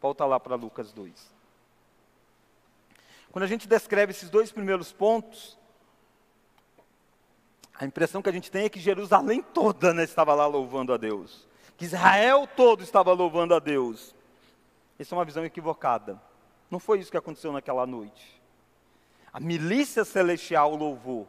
Volta 0.00 0.24
lá 0.24 0.38
para 0.38 0.54
Lucas 0.54 0.92
2. 0.92 1.34
Quando 3.32 3.44
a 3.44 3.48
gente 3.48 3.66
descreve 3.66 4.12
esses 4.12 4.30
dois 4.30 4.52
primeiros 4.52 4.92
pontos, 4.92 5.58
a 7.74 7.84
impressão 7.84 8.22
que 8.22 8.28
a 8.28 8.32
gente 8.32 8.50
tem 8.50 8.64
é 8.64 8.68
que 8.68 8.78
Jerusalém 8.78 9.42
toda 9.42 9.92
né, 9.92 10.04
estava 10.04 10.32
lá 10.34 10.46
louvando 10.46 10.92
a 10.92 10.96
Deus. 10.96 11.46
Que 11.76 11.84
Israel 11.84 12.46
todo 12.46 12.84
estava 12.84 13.12
louvando 13.12 13.52
a 13.54 13.58
Deus. 13.58 14.14
Essa 14.96 15.14
é 15.14 15.18
uma 15.18 15.24
visão 15.24 15.44
equivocada. 15.44 16.20
Não 16.70 16.78
foi 16.78 17.00
isso 17.00 17.10
que 17.10 17.16
aconteceu 17.16 17.52
naquela 17.52 17.84
noite. 17.84 18.40
A 19.32 19.40
milícia 19.40 20.04
celestial 20.04 20.76
louvou 20.76 21.26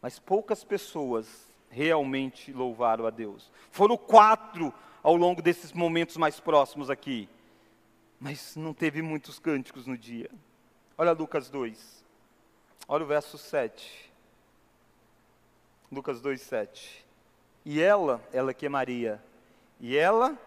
mas 0.00 0.18
poucas 0.18 0.64
pessoas 0.64 1.48
realmente 1.70 2.52
louvaram 2.52 3.06
a 3.06 3.10
Deus. 3.10 3.50
Foram 3.70 3.96
quatro 3.96 4.72
ao 5.02 5.16
longo 5.16 5.42
desses 5.42 5.72
momentos 5.72 6.16
mais 6.16 6.40
próximos 6.40 6.90
aqui, 6.90 7.28
mas 8.18 8.56
não 8.56 8.74
teve 8.74 9.02
muitos 9.02 9.38
cânticos 9.38 9.86
no 9.86 9.96
dia. 9.96 10.30
Olha 10.96 11.12
Lucas 11.12 11.48
2, 11.50 12.04
olha 12.88 13.04
o 13.04 13.06
verso 13.06 13.38
7. 13.38 14.08
Lucas 15.90 16.20
2, 16.20 16.40
7. 16.40 17.06
E 17.64 17.80
ela, 17.80 18.22
ela 18.32 18.52
que 18.52 18.66
é 18.66 18.68
Maria, 18.68 19.22
e 19.80 19.96
ela 19.96 20.38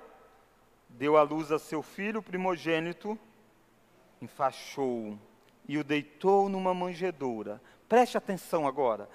deu 0.90 1.18
à 1.18 1.24
luz 1.24 1.52
a 1.52 1.58
seu 1.58 1.82
filho 1.82 2.22
primogênito, 2.22 3.18
enfaixou-o 4.22 5.20
e 5.68 5.78
o 5.78 5.84
deitou 5.84 6.50
numa 6.50 6.74
manjedoura. 6.74 7.62
Preste 7.88 8.18
atenção 8.18 8.68
agora. 8.68 9.10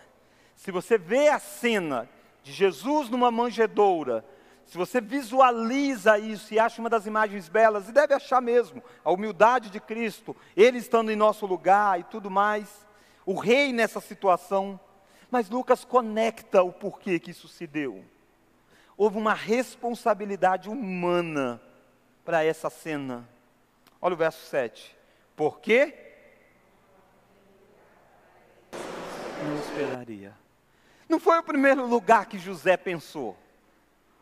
Se 0.57 0.71
você 0.71 0.99
vê 0.99 1.29
a 1.29 1.39
cena 1.39 2.09
de 2.43 2.53
Jesus 2.53 3.09
numa 3.09 3.31
manjedoura, 3.31 4.25
se 4.67 4.77
você 4.77 5.01
visualiza 5.01 6.19
isso 6.19 6.53
e 6.53 6.59
acha 6.59 6.81
uma 6.81 6.91
das 6.91 7.07
imagens 7.07 7.49
belas, 7.49 7.89
e 7.89 7.93
deve 7.93 8.15
achar 8.15 8.43
mesmo, 8.43 8.83
a 9.05 9.13
humildade 9.13 9.71
de 9.71 9.79
Cristo, 9.79 10.35
Ele 10.57 10.79
estando 10.79 11.13
em 11.13 11.17
nosso 11.17 11.47
lugar 11.47 12.01
e 12.01 12.05
tudo 12.05 12.31
mais, 12.31 12.85
o 13.25 13.35
rei 13.35 13.73
nessa 13.73 14.01
situação, 14.01 14.79
mas 15.31 15.49
Lucas 15.49 15.85
conecta 15.85 16.63
o 16.63 16.73
porquê 16.73 17.21
que 17.21 17.31
isso 17.31 17.47
se 17.47 17.67
deu. 17.67 18.05
Houve 18.97 19.19
uma 19.19 19.35
responsabilidade 19.35 20.69
humana 20.69 21.61
para 22.25 22.43
essa 22.43 22.71
cena. 22.71 23.29
Olha 24.01 24.15
o 24.15 24.17
verso 24.17 24.45
7. 24.47 24.97
Por 25.37 25.61
quê? 25.61 25.95
Não 28.73 29.57
esperaria. 29.61 30.46
Não 31.09 31.21
foi 31.21 31.39
o 31.39 31.43
primeiro 31.43 31.87
lugar 31.87 32.27
que 32.27 32.39
José 32.39 32.77
pensou. 32.77 33.37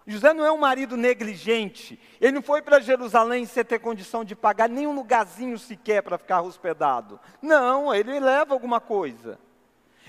José 0.07 0.35
não 0.35 0.45
é 0.45 0.53
um 0.53 0.59
marido 0.59 0.97
negligente. 0.97 1.99
Ele 2.21 2.33
não 2.33 2.43
foi 2.43 2.61
para 2.61 2.81
Jerusalém 2.81 3.47
sem 3.47 3.65
ter 3.65 3.79
condição 3.79 4.23
de 4.23 4.37
pagar 4.37 4.69
nem 4.69 4.87
um 4.87 4.95
lugarzinho 4.95 5.59
sequer 5.59 6.03
para 6.03 6.19
ficar 6.19 6.43
hospedado. 6.43 7.19
Não, 7.41 7.95
ele 7.95 8.21
leva 8.21 8.53
alguma 8.53 8.81
coisa. 8.81 9.39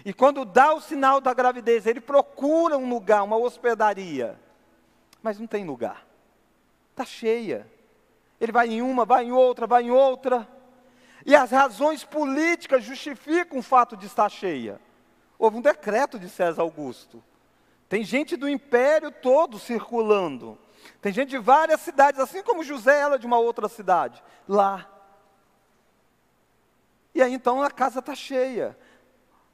E 0.03 0.13
quando 0.13 0.43
dá 0.43 0.73
o 0.73 0.82
sinal 0.82 1.21
da 1.21 1.34
gravidez, 1.34 1.86
ele 1.86 2.01
procura 2.01 2.78
um 2.78 2.89
lugar, 2.89 3.23
uma 3.23 3.38
hospedaria. 3.38 4.38
Mas 5.23 5.39
não 5.39 5.47
tem 5.47 5.65
lugar. 5.65 6.05
Está 6.91 7.05
cheia. 7.05 7.65
Ele 8.39 8.51
vai 8.51 8.67
em 8.67 8.82
uma, 8.82 9.05
vai 9.05 9.26
em 9.26 9.32
outra, 9.32 9.65
vai 9.65 9.84
em 9.84 9.91
outra. 9.91 10.47
E 11.26 11.34
as 11.34 11.51
razões 11.51 12.03
políticas 12.03 12.84
justificam 12.84 13.59
o 13.59 13.63
fato 13.63 13.95
de 13.95 14.05
estar 14.05 14.30
cheia. 14.30 14.80
Houve 15.38 15.57
um 15.57 15.61
decreto 15.61 16.17
de 16.17 16.29
César 16.29 16.61
Augusto. 16.61 17.23
Tem 17.88 18.03
gente 18.03 18.36
do 18.36 18.49
império 18.49 19.11
todo 19.11 19.59
circulando. 19.59 20.57
Tem 21.01 21.11
gente 21.11 21.29
de 21.29 21.38
várias 21.38 21.81
cidades, 21.81 22.19
assim 22.19 22.43
como 22.43 22.63
José 22.63 22.99
era 22.99 23.17
de 23.17 23.25
uma 23.25 23.38
outra 23.38 23.67
cidade, 23.67 24.23
lá. 24.47 24.89
E 27.13 27.21
aí 27.21 27.33
então 27.33 27.61
a 27.61 27.71
casa 27.71 27.99
está 27.99 28.15
cheia. 28.15 28.77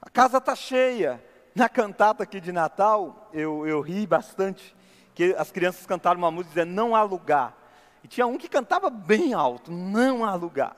A 0.02 0.10
casa 0.10 0.38
está 0.38 0.56
cheia. 0.56 1.24
na 1.54 1.68
cantata 1.68 2.24
aqui 2.24 2.40
de 2.40 2.52
Natal, 2.52 3.30
eu, 3.34 3.68
eu 3.68 3.82
ri 3.82 4.08
bastante, 4.08 4.76
que 5.14 5.36
as 5.38 5.52
crianças 5.52 5.86
cantaram 5.86 6.18
uma 6.18 6.32
música 6.32 6.54
dizendo 6.54 6.74
não 6.74 6.96
há 6.96 7.04
lugar. 7.04 7.58
E 8.04 8.08
tinha 8.08 8.26
um 8.26 8.38
que 8.38 8.48
cantava 8.48 8.90
bem 8.90 9.34
alto, 9.34 9.72
não 9.72 10.26
há 10.26 10.34
lugar. 10.34 10.76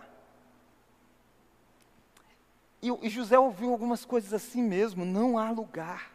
E, 2.84 3.08
e 3.08 3.10
José 3.10 3.40
ouviu 3.40 3.72
algumas 3.72 4.04
coisas 4.04 4.34
assim 4.34 4.62
mesmo, 4.62 5.06
não 5.06 5.38
há 5.38 5.50
lugar. 5.50 6.12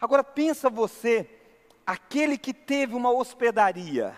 Agora 0.00 0.24
pensa 0.24 0.70
você, 0.70 1.28
aquele 1.86 2.38
que 2.38 2.54
teve 2.54 2.94
uma 2.94 3.10
hospedaria 3.10 4.16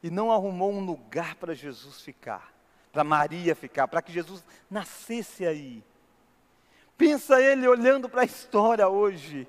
e 0.00 0.08
não 0.08 0.30
arrumou 0.30 0.72
um 0.72 0.84
lugar 0.84 1.34
para 1.34 1.52
Jesus 1.52 2.00
ficar, 2.00 2.54
para 2.92 3.02
Maria 3.02 3.56
ficar, 3.56 3.88
para 3.88 4.00
que 4.00 4.12
Jesus 4.12 4.44
nascesse 4.70 5.44
aí. 5.44 5.82
Pensa 6.96 7.42
ele 7.42 7.66
olhando 7.66 8.08
para 8.08 8.22
a 8.22 8.24
história 8.24 8.88
hoje. 8.88 9.48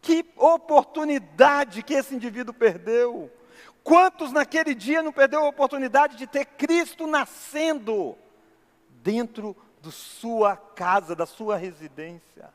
Que 0.00 0.24
oportunidade 0.38 1.82
que 1.82 1.92
esse 1.92 2.14
indivíduo 2.14 2.54
perdeu. 2.54 3.30
Quantos 3.84 4.32
naquele 4.32 4.74
dia 4.74 5.02
não 5.02 5.12
perdeu 5.12 5.40
a 5.40 5.48
oportunidade 5.48 6.16
de 6.16 6.26
ter 6.26 6.46
Cristo 6.46 7.06
nascendo 7.06 8.16
dentro 9.02 9.54
da 9.82 9.90
sua 9.90 10.56
casa, 10.56 11.14
da 11.14 11.26
sua 11.26 11.58
residência? 11.58 12.48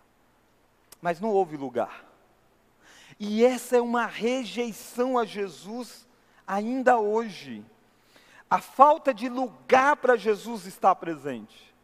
Mas 1.00 1.22
não 1.22 1.30
houve 1.30 1.56
lugar. 1.56 2.04
E 3.20 3.46
essa 3.46 3.78
é 3.78 3.82
uma 3.82 4.08
rejeição 4.08 5.20
a 5.20 5.24
Jesus 5.24 6.08
ainda 6.48 6.98
hoje. 6.98 7.64
A 8.50 8.60
falta 8.60 9.14
de 9.14 9.30
lugar 9.30 9.98
para 9.98 10.18
Jesus 10.18 10.66
está 10.66 10.96
presente. 10.96 11.76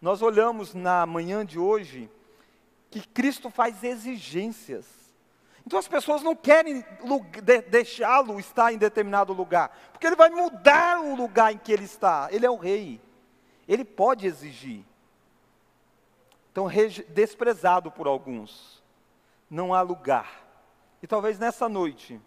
Nós 0.00 0.22
olhamos 0.22 0.72
na 0.72 1.04
manhã 1.04 1.44
de 1.44 1.58
hoje 1.58 2.08
que 2.92 3.04
Cristo 3.08 3.50
faz 3.50 3.82
exigências. 3.82 4.86
Então 5.66 5.78
as 5.78 5.88
pessoas 5.88 6.22
não 6.22 6.36
querem 6.36 6.84
deixá-lo 7.68 8.38
estar 8.38 8.72
em 8.72 8.78
determinado 8.78 9.32
lugar, 9.32 9.74
porque 9.92 10.06
ele 10.06 10.16
vai 10.16 10.28
mudar 10.28 11.00
o 11.00 11.14
lugar 11.14 11.52
em 11.52 11.58
que 11.58 11.72
ele 11.72 11.84
está. 11.84 12.28
Ele 12.30 12.44
é 12.44 12.50
o 12.50 12.56
rei. 12.56 13.00
Ele 13.66 13.84
pode 13.84 14.26
exigir. 14.26 14.84
Então, 16.52 16.68
desprezado 17.08 17.90
por 17.90 18.06
alguns, 18.06 18.82
não 19.50 19.72
há 19.74 19.80
lugar. 19.80 20.44
E 21.02 21.06
talvez 21.06 21.38
nessa 21.38 21.68
noite, 21.68 22.20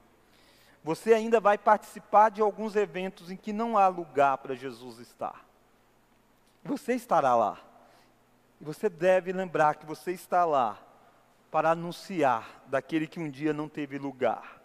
você 0.84 1.14
ainda 1.14 1.40
vai 1.40 1.58
participar 1.58 2.30
de 2.30 2.42
alguns 2.42 2.76
eventos 2.76 3.30
em 3.30 3.38
que 3.38 3.54
não 3.54 3.78
há 3.78 3.88
lugar 3.88 4.40
para 4.40 4.56
Jesus 4.56 5.00
estar. 5.00 5.46
Você 6.64 6.94
estará 6.96 7.36
lá. 7.36 7.60
E 8.60 8.66
você 8.66 8.90
deve 8.90 9.32
lembrar 9.32 9.76
que 9.76 9.86
você 9.86 10.12
está 10.12 10.44
lá 10.44 10.87
para 11.52 11.72
anunciar 11.72 12.64
daquele 12.68 13.08
que 13.08 13.20
um 13.20 13.30
dia 13.30 13.54
não 13.54 13.70
teve 13.70 13.98
lugar. 13.98 14.62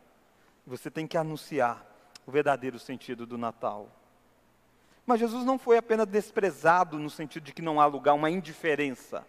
Você 0.66 0.91
tem 0.91 1.07
que 1.07 1.16
anunciar 1.16 1.85
o 2.26 2.30
verdadeiro 2.30 2.78
sentido 2.78 3.26
do 3.26 3.39
Natal. 3.39 3.89
Mas 5.05 5.20
Jesus 5.20 5.45
não 5.45 5.59
foi 5.59 5.76
apenas 5.76 6.07
desprezado 6.07 6.99
no 6.99 7.11
sentido 7.11 7.45
de 7.45 7.53
que 7.53 7.62
não 7.62 7.80
há 7.80 7.87
lugar, 7.87 8.14
uma 8.14 8.30
indiferença. 8.30 9.26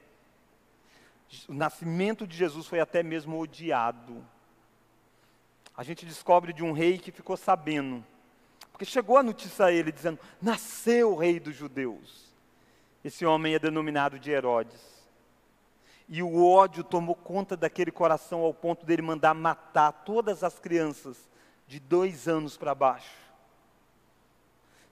O 1.47 1.53
nascimento 1.53 2.27
de 2.27 2.37
Jesus 2.37 2.67
foi 2.67 2.79
até 2.79 3.01
mesmo 3.01 3.39
odiado. 3.39 4.23
A 5.75 5.83
gente 5.83 6.05
descobre 6.05 6.53
de 6.53 6.63
um 6.63 6.71
rei 6.71 6.99
que 6.99 7.11
ficou 7.11 7.35
sabendo, 7.35 8.05
porque 8.71 8.85
chegou 8.85 9.17
a 9.17 9.23
notícia 9.23 9.65
a 9.65 9.71
ele 9.71 9.91
dizendo: 9.91 10.19
Nasceu 10.39 11.13
o 11.13 11.17
rei 11.17 11.39
dos 11.39 11.55
judeus. 11.55 12.31
Esse 13.03 13.25
homem 13.25 13.55
é 13.55 13.59
denominado 13.59 14.19
de 14.19 14.29
Herodes. 14.29 14.92
E 16.07 16.21
o 16.21 16.45
ódio 16.45 16.83
tomou 16.83 17.15
conta 17.15 17.55
daquele 17.55 17.91
coração 17.91 18.41
ao 18.41 18.53
ponto 18.53 18.85
dele 18.85 19.01
mandar 19.01 19.33
matar 19.33 19.91
todas 19.91 20.43
as 20.43 20.59
crianças 20.59 21.29
de 21.67 21.79
dois 21.79 22.27
anos 22.27 22.57
para 22.57 22.75
baixo. 22.75 23.23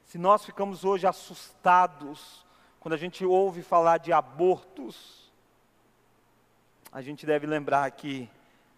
Se 0.06 0.18
nós 0.18 0.46
ficamos 0.46 0.84
hoje 0.84 1.08
assustados 1.08 2.46
quando 2.80 2.94
a 2.94 2.98
gente 2.98 3.24
ouve 3.24 3.62
falar 3.62 3.98
de 3.98 4.12
abortos, 4.12 5.32
a 6.92 7.02
gente 7.02 7.26
deve 7.26 7.46
lembrar 7.46 7.90
que, 7.92 8.30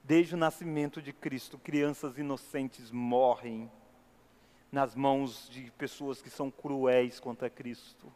desde 0.04 0.36
o 0.36 0.38
nascimento 0.38 1.02
de 1.02 1.14
Cristo, 1.14 1.58
crianças 1.58 2.18
inocentes 2.18 2.92
morrem 2.92 3.72
nas 4.72 4.94
mãos 4.94 5.48
de 5.50 5.72
pessoas 5.72 6.22
que 6.22 6.30
são 6.30 6.52
cruéis 6.52 7.20
contra 7.20 7.50
Cristo. 7.50 8.12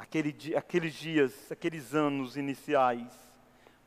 Aquele, 0.00 0.56
aqueles 0.56 0.94
dias, 0.94 1.52
aqueles 1.52 1.94
anos 1.94 2.34
iniciais, 2.34 3.12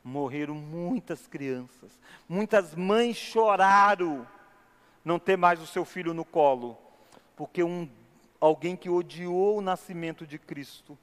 morreram 0.04 0.54
muitas 0.54 1.26
crianças. 1.26 2.00
Muitas 2.28 2.72
mães 2.72 3.16
choraram 3.16 4.24
não 5.04 5.18
ter 5.18 5.36
mais 5.36 5.60
o 5.60 5.66
seu 5.66 5.84
filho 5.84 6.14
no 6.14 6.24
colo, 6.24 6.78
porque 7.34 7.64
um, 7.64 7.90
alguém 8.40 8.76
que 8.76 8.88
odiou 8.88 9.58
o 9.58 9.60
nascimento 9.60 10.24
de 10.24 10.38
Cristo 10.38 10.96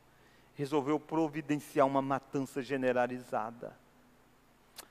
resolveu 0.56 0.98
providenciar 0.98 1.86
uma 1.86 2.02
matança 2.02 2.62
generalizada. 2.62 3.78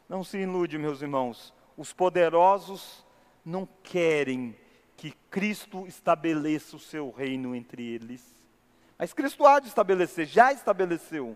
Não 0.06 0.22
se 0.22 0.36
ilude, 0.36 0.76
meus 0.76 1.00
irmãos, 1.00 1.54
os 1.78 1.94
poderosos 1.94 3.06
não 3.42 3.66
querem 3.82 4.54
que 4.98 5.12
Cristo 5.30 5.86
estabeleça 5.86 6.76
o 6.76 6.80
seu 6.80 7.10
reino 7.10 7.54
entre 7.54 7.82
eles. 7.82 8.39
Mas 9.00 9.14
Cristo 9.14 9.46
há 9.46 9.58
de 9.58 9.68
estabelecer, 9.68 10.26
já 10.26 10.52
estabeleceu. 10.52 11.34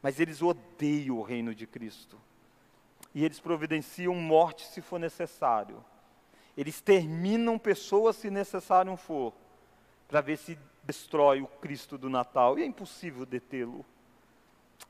Mas 0.00 0.18
eles 0.18 0.40
odeiam 0.40 1.18
o 1.18 1.22
reino 1.22 1.54
de 1.54 1.66
Cristo. 1.66 2.18
E 3.14 3.22
eles 3.22 3.38
providenciam 3.38 4.14
morte 4.14 4.66
se 4.66 4.80
for 4.80 4.98
necessário. 4.98 5.84
Eles 6.56 6.80
terminam 6.80 7.58
pessoas 7.58 8.16
se 8.16 8.30
necessário 8.30 8.96
for, 8.96 9.34
para 10.08 10.22
ver 10.22 10.38
se 10.38 10.58
destrói 10.84 11.42
o 11.42 11.46
Cristo 11.46 11.98
do 11.98 12.08
Natal. 12.08 12.58
E 12.58 12.62
é 12.62 12.66
impossível 12.66 13.26
detê-lo. 13.26 13.84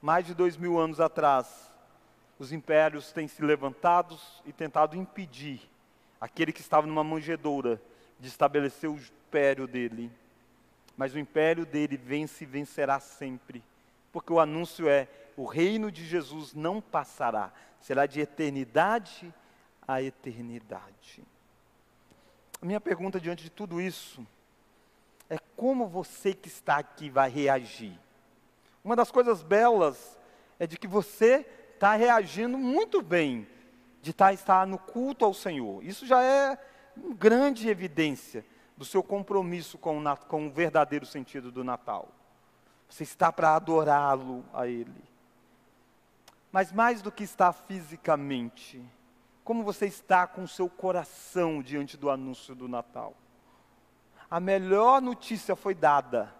Mais 0.00 0.24
de 0.24 0.32
dois 0.32 0.56
mil 0.56 0.78
anos 0.78 1.00
atrás, 1.00 1.72
os 2.38 2.52
impérios 2.52 3.10
têm 3.10 3.26
se 3.26 3.42
levantado 3.42 4.16
e 4.44 4.52
tentado 4.52 4.96
impedir 4.96 5.60
aquele 6.20 6.52
que 6.52 6.60
estava 6.60 6.86
numa 6.86 7.02
manjedoura 7.02 7.82
de 8.20 8.28
estabelecer 8.28 8.88
o 8.88 8.96
império 8.96 9.66
dele 9.66 10.08
mas 10.96 11.14
o 11.14 11.18
império 11.18 11.66
dele 11.66 11.96
vence 11.96 12.44
e 12.44 12.46
vencerá 12.46 12.98
sempre. 12.98 13.62
Porque 14.12 14.32
o 14.32 14.40
anúncio 14.40 14.88
é: 14.88 15.08
o 15.36 15.44
reino 15.44 15.90
de 15.90 16.04
Jesus 16.04 16.54
não 16.54 16.80
passará, 16.80 17.52
será 17.80 18.06
de 18.06 18.20
eternidade 18.20 19.32
a 19.86 20.02
eternidade. 20.02 21.22
A 22.60 22.66
minha 22.66 22.80
pergunta 22.80 23.20
diante 23.20 23.44
de 23.44 23.50
tudo 23.50 23.80
isso 23.80 24.26
é 25.28 25.38
como 25.54 25.86
você 25.86 26.32
que 26.32 26.48
está 26.48 26.78
aqui 26.78 27.10
vai 27.10 27.28
reagir. 27.28 27.98
Uma 28.82 28.96
das 28.96 29.10
coisas 29.10 29.42
belas 29.42 30.18
é 30.58 30.66
de 30.66 30.78
que 30.78 30.86
você 30.86 31.46
está 31.74 31.94
reagindo 31.94 32.56
muito 32.56 33.02
bem 33.02 33.46
de 34.00 34.12
estar, 34.12 34.26
tá, 34.26 34.32
estar 34.32 34.66
no 34.66 34.78
culto 34.78 35.24
ao 35.24 35.34
Senhor. 35.34 35.84
Isso 35.84 36.06
já 36.06 36.22
é 36.22 36.58
uma 36.96 37.14
grande 37.14 37.68
evidência 37.68 38.44
do 38.76 38.84
seu 38.84 39.02
compromisso 39.02 39.78
com 39.78 39.98
o, 39.98 40.16
com 40.28 40.46
o 40.46 40.50
verdadeiro 40.50 41.06
sentido 41.06 41.50
do 41.50 41.64
Natal. 41.64 42.08
Você 42.88 43.02
está 43.02 43.32
para 43.32 43.56
adorá-lo 43.56 44.44
a 44.52 44.66
Ele. 44.66 45.04
Mas 46.52 46.72
mais 46.72 47.02
do 47.02 47.10
que 47.10 47.24
estar 47.24 47.52
fisicamente, 47.52 48.82
como 49.42 49.62
você 49.62 49.86
está 49.86 50.26
com 50.26 50.42
o 50.42 50.48
seu 50.48 50.68
coração 50.68 51.62
diante 51.62 51.96
do 51.96 52.10
anúncio 52.10 52.54
do 52.54 52.68
Natal? 52.68 53.14
A 54.30 54.40
melhor 54.40 55.00
notícia 55.00 55.54
foi 55.54 55.74
dada. 55.74 56.34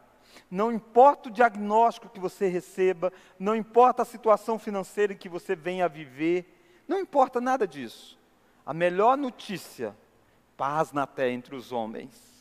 Não 0.51 0.73
importa 0.73 1.29
o 1.29 1.33
diagnóstico 1.33 2.09
que 2.09 2.21
você 2.21 2.49
receba, 2.49 3.13
não 3.39 3.55
importa 3.57 4.03
a 4.03 4.07
situação 4.07 4.59
financeira 4.59 5.15
que 5.15 5.29
você 5.29 5.57
venha 5.57 5.87
a 5.87 5.89
viver, 5.89 6.83
não 6.87 7.01
importa 7.01 7.41
nada 7.41 7.67
disso. 7.67 8.19
A 8.65 8.75
melhor 8.75 9.17
notícia 9.17 9.97
paz 10.57 10.93
na 10.93 11.07
terra 11.07 11.33
entre 11.33 11.55
os 11.55 11.73
homens. 11.73 12.37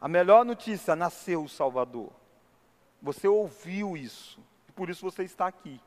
A 0.00 0.08
melhor 0.08 0.44
notícia, 0.44 0.94
nasceu 0.94 1.42
o 1.42 1.48
Salvador. 1.48 2.12
Você 3.02 3.26
ouviu 3.26 3.96
isso, 3.96 4.40
e 4.68 4.72
por 4.72 4.88
isso 4.88 5.02
você 5.02 5.24
está 5.24 5.46
aqui. 5.46 5.80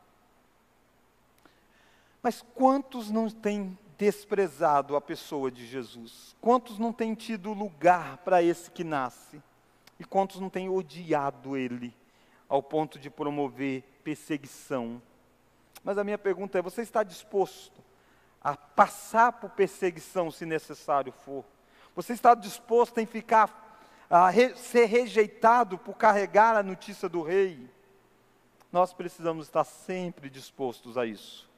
Mas 2.22 2.43
quantos 2.54 3.10
não 3.10 3.30
têm 3.30 3.78
desprezado 3.98 4.95
a 4.95 5.02
pessoa 5.02 5.50
de 5.50 5.66
Jesus? 5.66 6.36
Quantos 6.41 6.78
não 6.78 6.91
têm 6.91 7.14
tido 7.14 7.54
lugar 7.54 8.18
para 8.18 8.41
esse 8.43 8.70
que 8.70 8.84
nasce? 8.84 9.41
E 10.00 10.04
quantos 10.04 10.39
não 10.39 10.50
têm 10.50 10.70
odiado 10.70 11.58
ele 11.58 11.93
ao 12.48 12.62
ponto 12.62 13.00
de 13.00 13.10
promover 13.10 13.84
perseguição? 14.04 15.02
Mas 15.84 15.98
a 15.98 16.04
minha 16.04 16.18
pergunta 16.18 16.58
é: 16.58 16.62
você 16.62 16.82
está 16.82 17.02
disposto 17.04 17.86
a 18.48 18.56
passar 18.56 19.34
por 19.34 19.50
perseguição 19.50 20.32
se 20.32 20.45
necessário 20.45 21.12
for? 21.12 21.43
Você 21.93 22.14
está 22.14 22.34
disposto 22.34 22.98
em 22.98 23.06
ficar 23.06 23.78
a 24.10 24.30
re, 24.30 24.56
ser 24.56 24.86
rejeitado 24.86 25.78
por 25.78 25.95
carregar 25.95 26.56
a 26.56 26.64
notícia 26.64 27.10
do 27.10 27.22
rei? 27.22 27.70
Nós 28.72 28.93
precisamos 28.93 29.48
estar 29.48 29.66
sempre 29.66 30.30
dispostos 30.30 30.98
a 30.98 31.06
isso. 31.06 31.50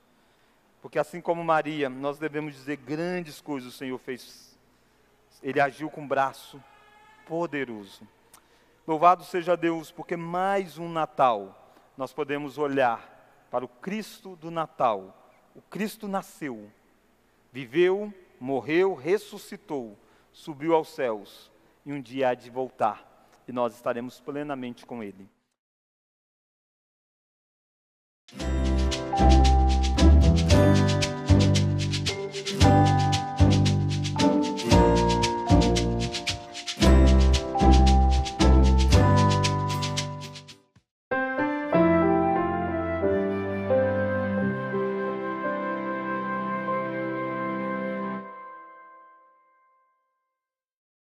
Porque 0.82 0.98
assim 0.98 1.22
como 1.22 1.44
Maria, 1.44 1.90
nós 1.90 2.18
devemos 2.18 2.56
dizer 2.56 2.78
grandes 2.78 3.40
coisas 3.40 3.76
o 3.76 3.78
Senhor 3.78 4.00
fez. 4.00 4.58
Ele 5.44 5.62
agiu 5.62 5.92
com 5.92 6.02
um 6.02 6.08
braço 6.08 6.60
poderoso. 7.28 8.02
Louvado 8.88 9.24
seja 9.24 9.56
Deus, 9.56 9.92
porque 9.92 10.18
mais 10.18 10.80
um 10.80 10.90
Natal 10.90 11.78
nós 11.96 12.12
podemos 12.12 12.58
olhar 12.58 13.46
para 13.52 13.64
o 13.64 13.68
Cristo 13.68 14.36
do 14.38 14.50
Natal. 14.50 15.16
O 15.54 15.62
Cristo 15.62 16.08
nasceu, 16.08 16.72
viveu, 17.52 18.14
morreu, 18.40 18.94
ressuscitou, 18.94 19.98
subiu 20.32 20.74
aos 20.74 20.90
céus 20.90 21.52
e 21.86 21.92
um 21.92 22.02
dia 22.02 22.30
há 22.30 22.34
de 22.34 22.50
voltar 22.50 23.10
e 23.48 23.52
nós 23.52 23.74
estaremos 23.74 24.20
plenamente 24.20 24.86
com 24.86 25.04
Ele. 25.04 25.28